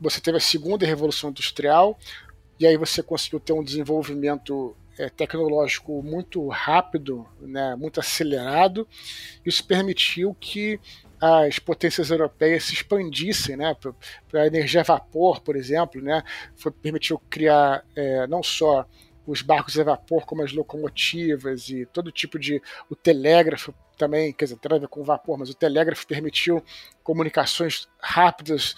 [0.00, 1.98] você teve a segunda revolução industrial,
[2.58, 8.86] e aí você conseguiu ter um desenvolvimento é, tecnológico muito rápido, né, muito acelerado.
[9.44, 10.78] Isso permitiu que
[11.20, 13.74] as potências europeias se expandissem, né,
[14.28, 16.22] para a energia a vapor, por exemplo, né,
[16.56, 18.86] foi, permitiu criar é, não só
[19.26, 22.60] os barcos a vapor, como as locomotivas e todo tipo de.
[22.88, 26.64] O telégrafo também, quer dizer, tem a ver com vapor, mas o telégrafo permitiu
[27.04, 28.74] comunicações rápidas,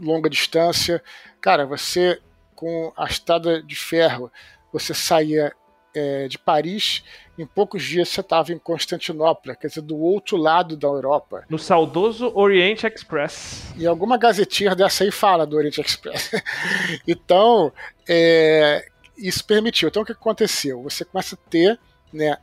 [0.00, 1.02] longa distância.
[1.38, 2.18] Cara, você,
[2.54, 4.32] com a estrada de ferro,
[4.72, 5.52] você saía
[5.94, 7.04] é, de Paris,
[7.38, 11.44] em poucos dias você estava em Constantinopla, quer dizer, do outro lado da Europa.
[11.50, 13.74] No saudoso Oriente Express.
[13.76, 16.30] E alguma gazetinha dessa aí fala do Oriente Express.
[17.06, 17.70] então,
[18.08, 18.88] é,
[19.18, 19.88] isso permitiu.
[19.90, 20.82] Então, o que aconteceu?
[20.84, 21.78] Você começa a ter,
[22.10, 22.38] né,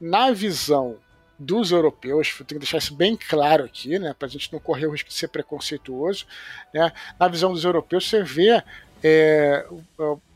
[0.00, 0.98] na visão
[1.38, 4.86] dos europeus, tenho que deixar isso bem claro aqui, né, para a gente não correr
[4.86, 6.26] o risco de ser preconceituoso,
[6.72, 8.62] né, na visão dos europeus você vê
[9.02, 9.66] é,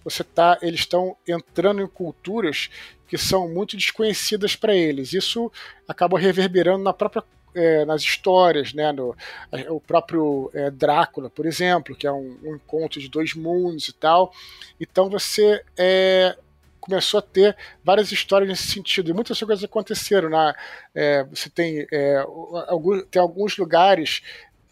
[0.05, 2.69] você tá, eles estão entrando em culturas
[3.09, 5.15] que são muito desconhecidas para eles.
[5.15, 5.51] Isso
[5.89, 7.25] acaba reverberando na própria
[7.55, 9.17] é, nas histórias, né, no,
[9.71, 13.93] o próprio é, Drácula, por exemplo, que é um, um, encontro de dois mundos e
[13.95, 14.33] tal.
[14.79, 16.37] Então você é,
[16.89, 20.31] começou a ter várias histórias nesse sentido e muitas coisas aconteceram.
[20.31, 20.57] Na,
[20.95, 22.17] é, você tem, é,
[22.67, 24.23] alguns, tem alguns lugares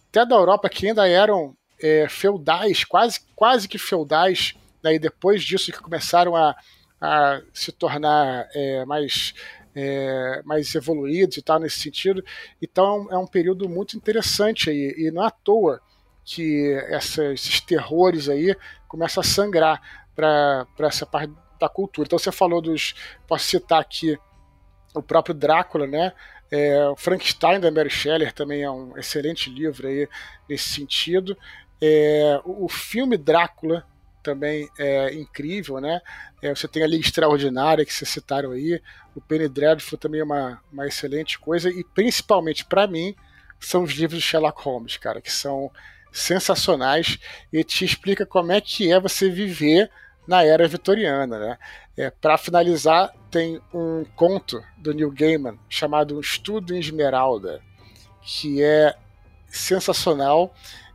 [0.09, 5.45] até da Europa que ainda eram é, feudais, quase, quase que feudais, né, e depois
[5.45, 6.57] disso que começaram a,
[6.99, 9.35] a se tornar é, mais,
[9.75, 12.25] é, mais evoluídos e tal nesse sentido.
[12.63, 15.83] Então é um período muito interessante aí, e não é à toa
[16.25, 18.57] que essa, esses terrores aí
[18.89, 19.81] começam a sangrar
[20.15, 22.07] para essa parte da cultura.
[22.07, 22.95] Então você falou dos.
[23.27, 24.19] Posso citar aqui
[24.95, 26.13] o próprio Drácula, né?
[26.51, 30.09] É, Frankenstein da Mary Shelley também é um excelente livro aí
[30.49, 31.37] nesse sentido.
[31.81, 33.85] É, o filme Drácula
[34.23, 36.01] também é incrível, né?
[36.43, 38.81] É, você tem a Liga Extraordinária que vocês citaram aí,
[39.15, 43.15] o Penny Dreadful também é uma, uma excelente coisa, e principalmente para mim
[43.61, 45.71] são os livros de Sherlock Holmes, cara, que são
[46.13, 47.19] sensacionais
[47.53, 49.91] e te explica como é que é você viver
[50.27, 51.59] na era vitoriana, né?
[51.97, 57.63] É, para finalizar, tem um conto do Neil Gaiman chamado Um Estudo em Esmeralda,
[58.23, 58.95] que é
[59.49, 60.53] sensacional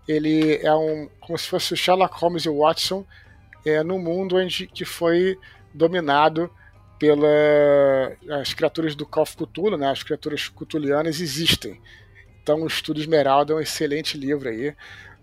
[0.07, 3.05] ele é um como se fosse o Sherlock Holmes e Watson
[3.65, 5.37] é, no mundo onde que foi
[5.73, 6.51] dominado
[6.99, 9.89] pelas criaturas do Call Cthulhu, né?
[9.89, 11.81] As criaturas cutulianas existem.
[12.41, 14.75] Então, o Estudo Esmeralda é um excelente livro aí.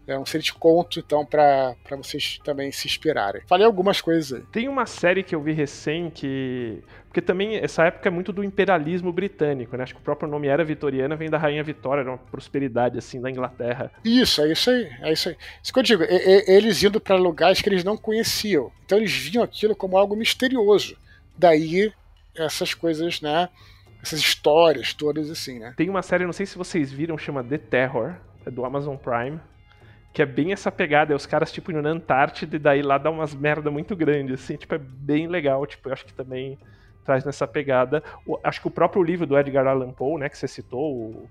[0.08, 3.42] É um excelente conto, então, para vocês também se inspirarem.
[3.46, 4.46] Falei algumas coisas aí.
[4.50, 6.82] Tem uma série que eu vi recém que.
[7.04, 9.82] Porque também essa época é muito do imperialismo britânico, né?
[9.82, 13.20] Acho que o próprio nome era vitoriana, vem da Rainha Vitória, era uma prosperidade, assim,
[13.20, 13.92] da Inglaterra.
[14.02, 14.90] Isso, é isso aí.
[15.02, 15.36] É isso aí.
[15.62, 18.72] Isso que eu digo, eles indo para lugares que eles não conheciam.
[18.86, 20.96] Então, eles viam aquilo como algo misterioso.
[21.36, 21.92] Daí,
[22.34, 23.50] essas coisas, né?
[24.02, 25.74] Essas histórias todas, assim, né?
[25.76, 28.14] Tem uma série, não sei se vocês viram, chama The Terror,
[28.46, 29.38] é do Amazon Prime
[30.12, 32.98] que é bem essa pegada, é os caras, tipo, indo na Antártida e daí lá
[32.98, 36.58] dá umas merda muito grandes, assim, tipo, é bem legal, tipo, eu acho que também
[37.04, 38.02] traz nessa pegada.
[38.26, 41.28] O, acho que o próprio livro do Edgar Allan Poe, né, que você citou, o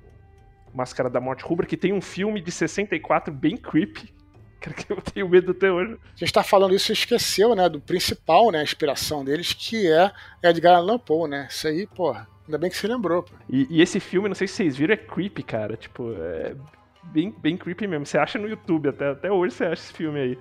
[0.74, 4.14] Máscara da Morte Rubra, que tem um filme de 64 bem creepy,
[4.62, 5.98] que eu tenho medo até hoje.
[6.16, 9.92] A gente tá falando isso e esqueceu, né, do principal, né, a inspiração deles, que
[9.92, 10.12] é
[10.44, 13.34] Edgar Allan Poe, né, isso aí, porra, Ainda bem que você lembrou, pô.
[13.50, 15.76] E, e, esse filme, não sei se vocês viram, é creepy, cara.
[15.76, 16.56] Tipo, é
[17.12, 18.06] bem, bem creepy mesmo.
[18.06, 20.38] Você acha no YouTube, até, até hoje você acha esse filme aí.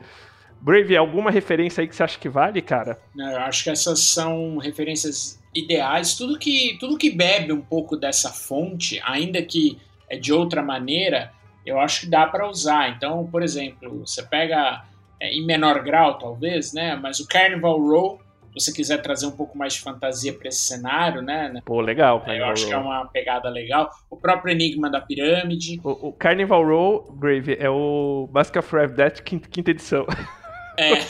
[0.60, 2.98] Brave, alguma referência aí que você acha que vale, cara?
[3.16, 6.14] Eu acho que essas são referências ideais.
[6.14, 11.32] Tudo que, tudo que bebe um pouco dessa fonte, ainda que é de outra maneira,
[11.64, 12.90] eu acho que dá para usar.
[12.90, 14.84] Então, por exemplo, você pega
[15.20, 16.96] é, em menor grau, talvez, né?
[16.96, 18.20] Mas o Carnival Row,
[18.57, 21.61] você quiser trazer um pouco mais de fantasia para esse cenário, né?
[21.64, 22.24] Pô, legal.
[22.26, 23.90] É, eu acho que é uma pegada legal.
[24.09, 25.78] O próprio Enigma da Pirâmide.
[25.84, 30.07] O, o Carnival Row, Brave, é o Mask of Red Death quinta, quinta edição.
[30.78, 30.90] É.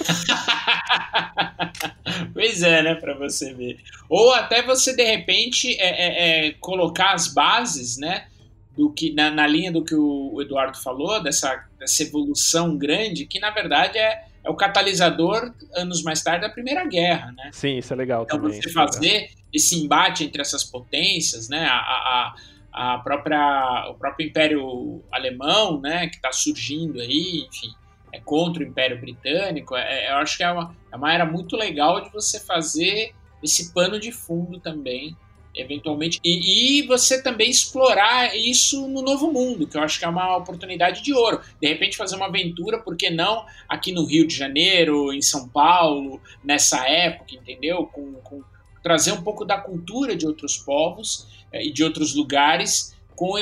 [2.32, 3.80] pois é, né, para você ver.
[4.08, 8.28] Ou até você de repente é, é, é, colocar as bases, né,
[8.76, 13.40] do que na, na linha do que o, Eduardo falou dessa, dessa evolução grande, que
[13.40, 17.50] na verdade é, é o catalisador anos mais tarde da Primeira Guerra, né?
[17.52, 18.62] Sim, isso é legal então, também.
[18.62, 22.34] você fazer esse embate entre essas potências, né, a,
[22.72, 27.70] a, a própria o próprio Império Alemão, né, que está surgindo aí, enfim
[28.16, 31.24] é contra o Império Britânico, é, é, eu acho que é uma, é uma era
[31.24, 35.16] muito legal de você fazer esse pano de fundo também,
[35.56, 40.08] eventualmente, e, e, você também explorar isso no Novo Mundo, que eu acho que é
[40.08, 41.40] uma oportunidade de ouro.
[41.60, 45.48] De repente fazer uma aventura, por que não aqui no Rio de Janeiro, em São
[45.48, 47.86] Paulo, nessa época, entendeu?
[47.86, 48.42] Com, com
[48.82, 52.94] trazer um pouco da cultura de outros povos é, e de outros lugares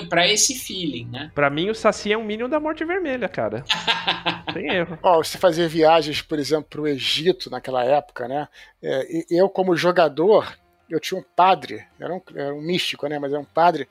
[0.08, 1.32] para esse feeling, né?
[1.34, 3.64] Pra mim, o Saci é um mínimo da Morte Vermelha, cara.
[4.54, 4.96] Tem erro.
[5.02, 8.48] Ó, você fazia viagens, por exemplo, pro Egito naquela época, né?
[8.80, 10.56] É, eu, como jogador,
[10.88, 13.18] eu tinha um padre, era um, era um místico, né?
[13.18, 13.88] Mas era um padre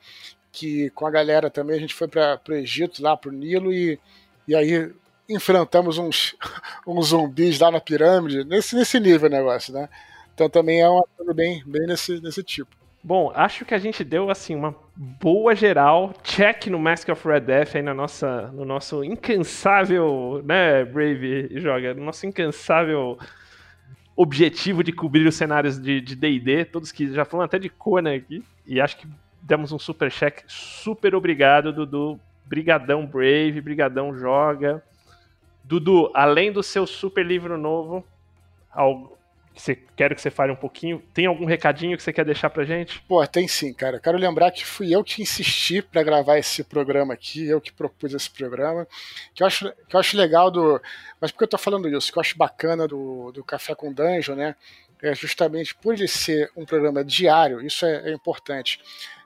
[0.52, 3.98] que, com a galera também, a gente foi para pro Egito, lá pro Nilo, e,
[4.46, 4.92] e aí
[5.28, 6.36] enfrentamos uns,
[6.86, 9.88] uns zumbis lá na pirâmide, nesse, nesse nível o negócio, né?
[10.34, 12.76] Então também é uma coisa bem, bem nesse, nesse tipo.
[13.02, 17.40] Bom, acho que a gente deu assim uma boa geral, check no Mask of Red
[17.40, 23.18] Death aí na nossa, no nosso incansável, né, Brave joga, no nosso incansável
[24.16, 28.44] objetivo de cobrir os cenários de D&D, todos que já falam até de Conan aqui,
[28.66, 29.08] e acho que
[29.42, 34.82] demos um super check, super obrigado, Dudu, brigadão Brave, brigadão Joga.
[35.62, 38.04] Dudu, além do seu super livro novo,
[39.54, 41.00] você quero que você fale um pouquinho.
[41.14, 43.00] Tem algum recadinho que você quer deixar pra gente?
[43.02, 44.00] Pô, tem sim, cara.
[44.00, 48.12] Quero lembrar que fui eu que insisti para gravar esse programa aqui, eu que propus
[48.14, 48.86] esse programa.
[49.32, 50.80] Que eu acho, que eu acho legal do.
[51.20, 52.12] Mas por que eu tô falando isso?
[52.12, 54.56] Que eu acho bacana do, do Café com Dungeon, né?
[55.00, 58.80] É justamente por ele ser um programa diário, isso é, é importante.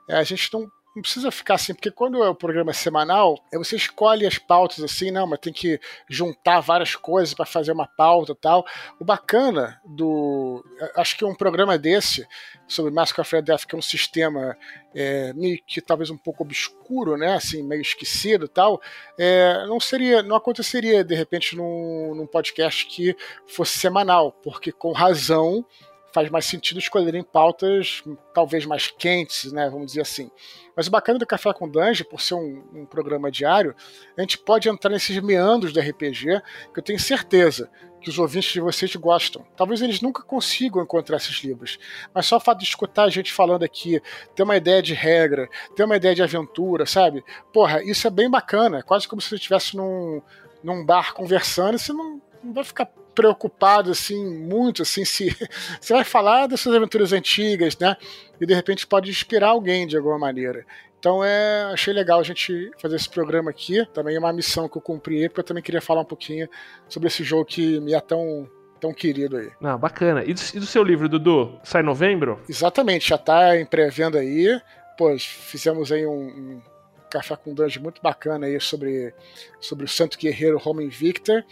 [0.07, 3.57] É, a gente não não precisa ficar assim, porque quando é o programa semanal, é
[3.57, 5.79] você escolhe as pautas assim, não, mas tem que
[6.09, 8.65] juntar várias coisas para fazer uma pauta tal.
[8.99, 10.63] O bacana do.
[10.95, 12.27] Acho que um programa desse,
[12.67, 14.57] sobre Mask of Red Death, que é um sistema
[14.93, 17.35] é, meio que talvez um pouco obscuro, né?
[17.35, 18.81] Assim, meio esquecido tal,
[19.17, 20.23] é, não seria.
[20.23, 23.15] não aconteceria de repente num, num podcast que
[23.47, 25.65] fosse semanal, porque com razão
[26.13, 28.03] faz mais sentido escolherem pautas
[28.33, 30.31] talvez mais quentes, né, vamos dizer assim.
[30.75, 33.75] Mas o bacana do Café com Dungeon, por ser um, um, programa diário,
[34.17, 36.41] a gente pode entrar nesses meandros do RPG,
[36.73, 37.69] que eu tenho certeza
[38.01, 39.45] que os ouvintes de vocês gostam.
[39.57, 41.77] Talvez eles nunca consigam encontrar esses livros,
[42.13, 44.01] mas só o fato de escutar a gente falando aqui,
[44.33, 47.23] ter uma ideia de regra, ter uma ideia de aventura, sabe?
[47.51, 50.21] Porra, isso é bem bacana, é quase como se você estivesse num,
[50.63, 55.35] num bar conversando e você não, não vai ficar preocupado assim muito assim se
[55.79, 57.95] você vai falar das suas aventuras antigas, né?
[58.39, 60.65] E de repente pode inspirar alguém de alguma maneira.
[60.99, 63.85] Então é, achei legal a gente fazer esse programa aqui.
[63.93, 66.47] Também é uma missão que eu cumpri, porque eu também queria falar um pouquinho
[66.87, 69.51] sobre esse jogo que me é tão tão querido aí.
[69.61, 70.23] Ah, bacana.
[70.23, 71.59] E do, e do seu livro, Dudu?
[71.63, 72.39] Sai em novembro?
[72.47, 74.59] Exatamente, já tá em pré-venda aí.
[74.97, 76.61] Pois, fizemos aí um, um
[77.09, 79.13] café com dungeon muito bacana aí sobre,
[79.59, 81.43] sobre o Santo Guerreiro Roman Victor.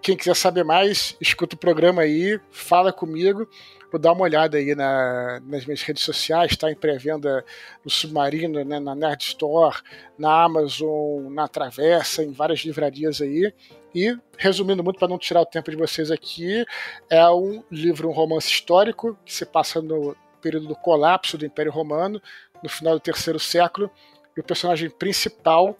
[0.00, 3.48] Quem quiser saber mais, escuta o programa aí, fala comigo.
[3.90, 7.44] Vou dar uma olhada aí na, nas minhas redes sociais, está em pré-venda
[7.82, 9.76] no Submarino, né, na Nerd Store,
[10.18, 13.52] na Amazon, na Travessa, em várias livrarias aí.
[13.94, 16.64] E, resumindo muito, para não tirar o tempo de vocês aqui,
[17.08, 21.72] é um livro, um romance histórico que se passa no período do colapso do Império
[21.72, 22.20] Romano,
[22.62, 23.90] no final do terceiro século,
[24.36, 25.76] e o personagem principal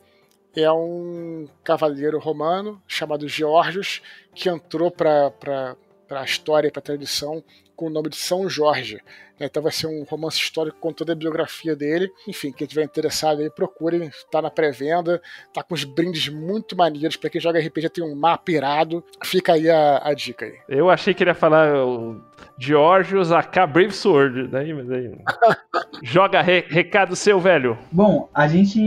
[0.62, 4.02] é um cavaleiro romano chamado Georgios,
[4.34, 5.76] que entrou para
[6.10, 7.42] a história e para a tradição
[7.78, 9.00] com o nome de São Jorge.
[9.40, 12.10] Então vai ser um romance histórico com toda a biografia dele.
[12.26, 14.08] Enfim, quem tiver interessado aí, procurem.
[14.08, 15.22] Está na pré-venda.
[15.54, 17.16] Tá com uns brindes muito maneiros.
[17.16, 19.04] Para quem joga RPG tem um mapa irado.
[19.24, 20.58] Fica aí a, a dica aí.
[20.68, 22.20] Eu achei que ele ia falar o
[22.58, 24.48] Georgios AK Brave Sword.
[24.48, 25.16] Daí, daí...
[26.02, 27.78] Joga re, recado seu, velho.
[27.92, 28.80] Bom, a gente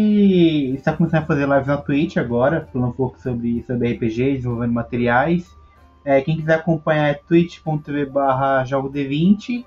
[0.76, 4.74] está começando a fazer lives na Twitch agora, falando um pouco sobre, sobre RPG, desenvolvendo
[4.74, 5.61] materiais.
[6.04, 9.66] É, quem quiser acompanhar é twitch.tv barra jogo-d20.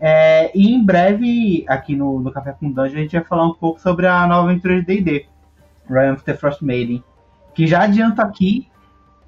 [0.00, 3.54] É, e em breve, aqui no, no Café com Dungeon, a gente vai falar um
[3.54, 5.26] pouco sobre a nova aventura de D&D,
[5.88, 7.02] Ryan of the Frost Maiden.
[7.54, 8.68] Que já adianto aqui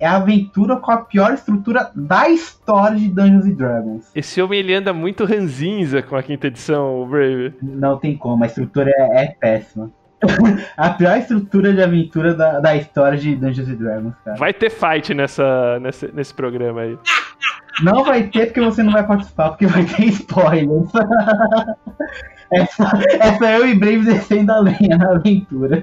[0.00, 4.10] é a aventura com a pior estrutura da história de Dungeons and Dragons.
[4.14, 7.54] Esse homem ele anda muito ranzinza com a quinta edição, o Brave.
[7.62, 9.90] Não tem como, a estrutura é, é péssima.
[10.76, 14.36] a pior estrutura de aventura da, da história de Dungeons and Dragons, cara.
[14.36, 16.98] Vai ter fight nessa, nesse, nesse programa aí.
[17.82, 20.88] Não vai ter porque você não vai participar, porque vai ter spoilers.
[22.52, 22.84] é, só,
[23.44, 25.80] é eu e Brave descendo a lenha na aventura.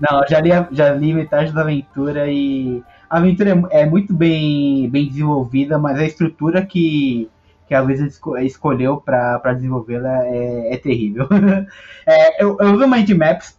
[0.00, 4.88] Não, já li, já li metade da aventura e a aventura é, é, muito bem,
[4.88, 7.30] bem desenvolvida, mas a estrutura que,
[7.74, 11.26] que a Wizard esco escolheu para desenvolvê-la é, é, terrível.
[12.06, 13.56] é, eu, eu uso Mind Maps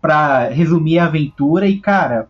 [0.00, 2.28] para resumir a aventura e, cara,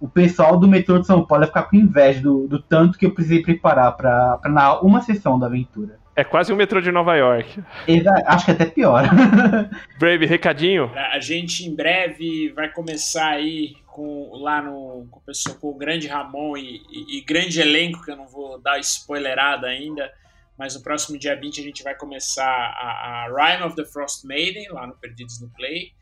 [0.00, 3.06] o pessoal do metrô de São Paulo vai ficar com inveja do, do tanto que
[3.06, 5.98] eu precisei preparar para narrar uma sessão da aventura.
[6.16, 7.62] É quase um metrô de Nova York.
[7.86, 9.04] Exa acho que até pior.
[10.00, 10.90] Brave, recadinho?
[11.12, 16.08] A gente em breve vai começar aí com, lá no, com, pessoa, com o grande
[16.08, 20.10] Ramon e, e, e, grande elenco, que eu não vou dar spoilerada ainda,
[20.58, 24.24] mas no próximo dia 20 a gente vai começar a, a Rime of the Frost
[24.24, 25.92] Maiden, lá no Perdidos no Play.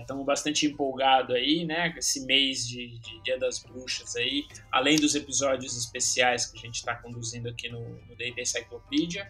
[0.00, 1.92] Estamos é, bastante empolgados aí, né?
[1.96, 6.76] Esse mês de, de, Dia das Bruxas aí, além dos episódios especiais que a gente
[6.76, 9.28] está conduzindo aqui no, no D&D Cyclopedia.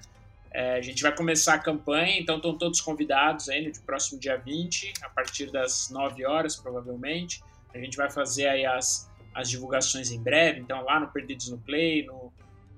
[0.51, 4.37] É, a gente vai começar a campanha, então estão todos convidados aí no próximo dia
[4.37, 7.43] 20, a partir das 9 horas, provavelmente.
[7.75, 11.57] A gente vai fazer aí as, as divulgações em breve, então lá no Perdidos no
[11.57, 12.22] Play, no,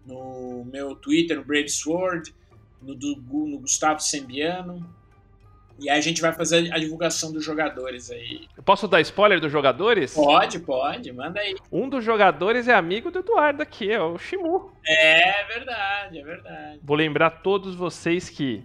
[0.07, 2.35] no meu Twitter, no Brave Sword,
[2.83, 4.87] no, do, no Gustavo Sembiano,
[5.79, 8.47] e aí a gente vai fazer a divulgação dos jogadores aí.
[8.57, 10.15] Eu posso dar spoiler dos jogadores?
[10.15, 11.57] Pode, pode, manda aí.
[11.71, 14.73] Um dos jogadores é amigo do Eduardo aqui, é o Shimu.
[14.87, 16.79] É verdade, é verdade.
[16.83, 18.63] Vou lembrar todos vocês que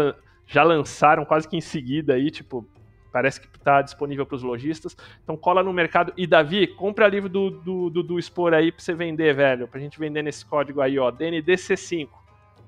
[0.47, 2.69] já lançaram quase que em seguida aí, tipo,
[3.15, 4.97] parece que está disponível para os lojistas.
[5.23, 6.13] Então cola no mercado.
[6.17, 9.69] E Davi, compra livro do, do, do, do Expor aí para você vender, velho.
[9.69, 12.09] Pra gente vender nesse código aí, ó, DNDC5.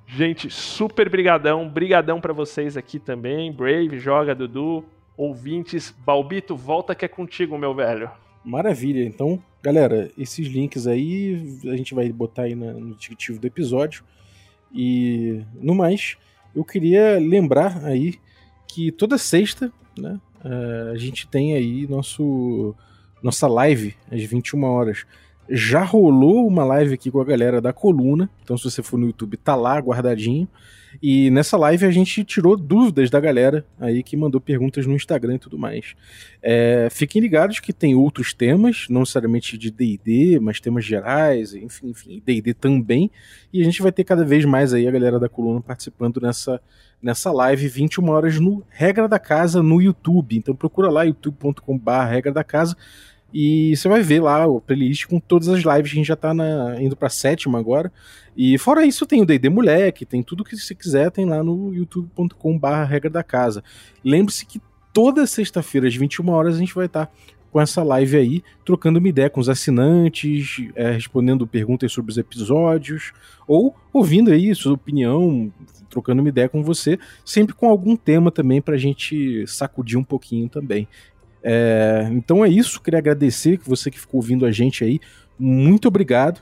[0.06, 3.50] Gente, super brigadão, brigadão para vocês aqui também.
[3.50, 4.84] Brave, joga, Dudu,
[5.16, 5.90] ouvintes.
[5.90, 8.08] Balbito, volta que é contigo, meu velho.
[8.44, 9.04] Maravilha.
[9.04, 14.04] Então, galera, esses links aí a gente vai botar aí no descritivo do episódio.
[14.72, 16.16] E no mais,
[16.54, 18.14] eu queria lembrar aí
[18.68, 22.74] que toda sexta, né, eh, a gente tem aí nosso
[23.22, 25.06] nossa live às 21 horas
[25.48, 28.28] já rolou uma live aqui com a galera da coluna.
[28.42, 30.48] Então, se você for no YouTube, tá lá guardadinho.
[31.02, 35.36] E nessa live a gente tirou dúvidas da galera aí que mandou perguntas no Instagram
[35.36, 35.94] e tudo mais.
[36.42, 41.88] É, fiquem ligados que tem outros temas, não necessariamente de DD, mas temas gerais, enfim,
[41.88, 43.10] enfim, DD também.
[43.52, 46.60] E a gente vai ter cada vez mais aí a galera da coluna participando nessa,
[47.02, 50.36] nessa live 21 horas no Regra da Casa no YouTube.
[50.36, 52.76] Então procura lá youtube.com/barra Regra da Casa
[53.32, 55.92] e você vai ver lá o playlist com todas as lives.
[55.92, 57.92] A gente já tá na, indo pra sétima agora.
[58.36, 61.72] E fora isso, tem o DD Moleque, tem tudo que você quiser, tem lá no
[61.74, 63.62] youtube.com/barra regra da casa.
[64.04, 64.60] Lembre-se que
[64.92, 67.12] toda sexta-feira, às 21 horas, a gente vai estar tá
[67.56, 72.18] com essa live aí, trocando uma ideia com os assinantes, é, respondendo perguntas sobre os
[72.18, 73.12] episódios,
[73.48, 75.50] ou ouvindo aí sua opinião,
[75.88, 80.50] trocando uma ideia com você, sempre com algum tema também pra gente sacudir um pouquinho
[80.50, 80.86] também.
[81.48, 84.98] É, então é isso, queria agradecer que você que ficou ouvindo a gente aí,
[85.38, 86.40] muito obrigado.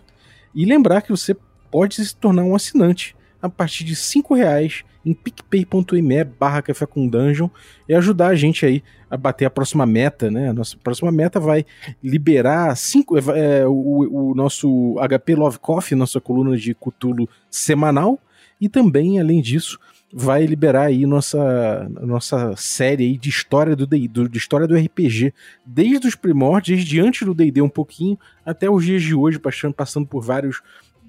[0.55, 1.37] E lembrar que você
[1.71, 7.07] pode se tornar um assinante a partir de cinco reais em picpay.me barra café com
[7.07, 7.51] dungeon
[7.87, 10.49] e ajudar a gente aí a bater a próxima meta, né?
[10.49, 11.67] A nossa próxima meta vai
[12.03, 18.19] liberar cinco, é, o, o, nosso HP Love Coffee, nossa coluna de Cutulo semanal,
[18.59, 19.79] e também, além disso,
[20.17, 25.35] vai liberar aí nossa, nossa série aí de história do, do de história do RPG,
[25.67, 28.17] desde os primórdios, desde antes do D&D um pouquinho,
[28.47, 30.63] até os dias de hoje, passando, passando por vários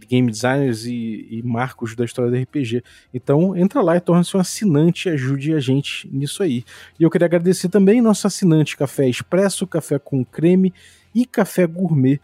[0.09, 2.83] game designers e, e, marcos da história do RPG.
[3.13, 6.63] Então, entra lá e torna-se um assinante ajude a gente nisso aí.
[6.99, 10.73] E eu queria agradecer também nosso assinante Café Expresso, Café com Creme
[11.13, 12.19] e Café Gourmet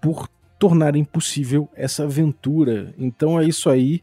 [0.00, 0.28] por
[0.58, 2.94] tornarem possível essa aventura.
[2.98, 4.02] Então é isso aí.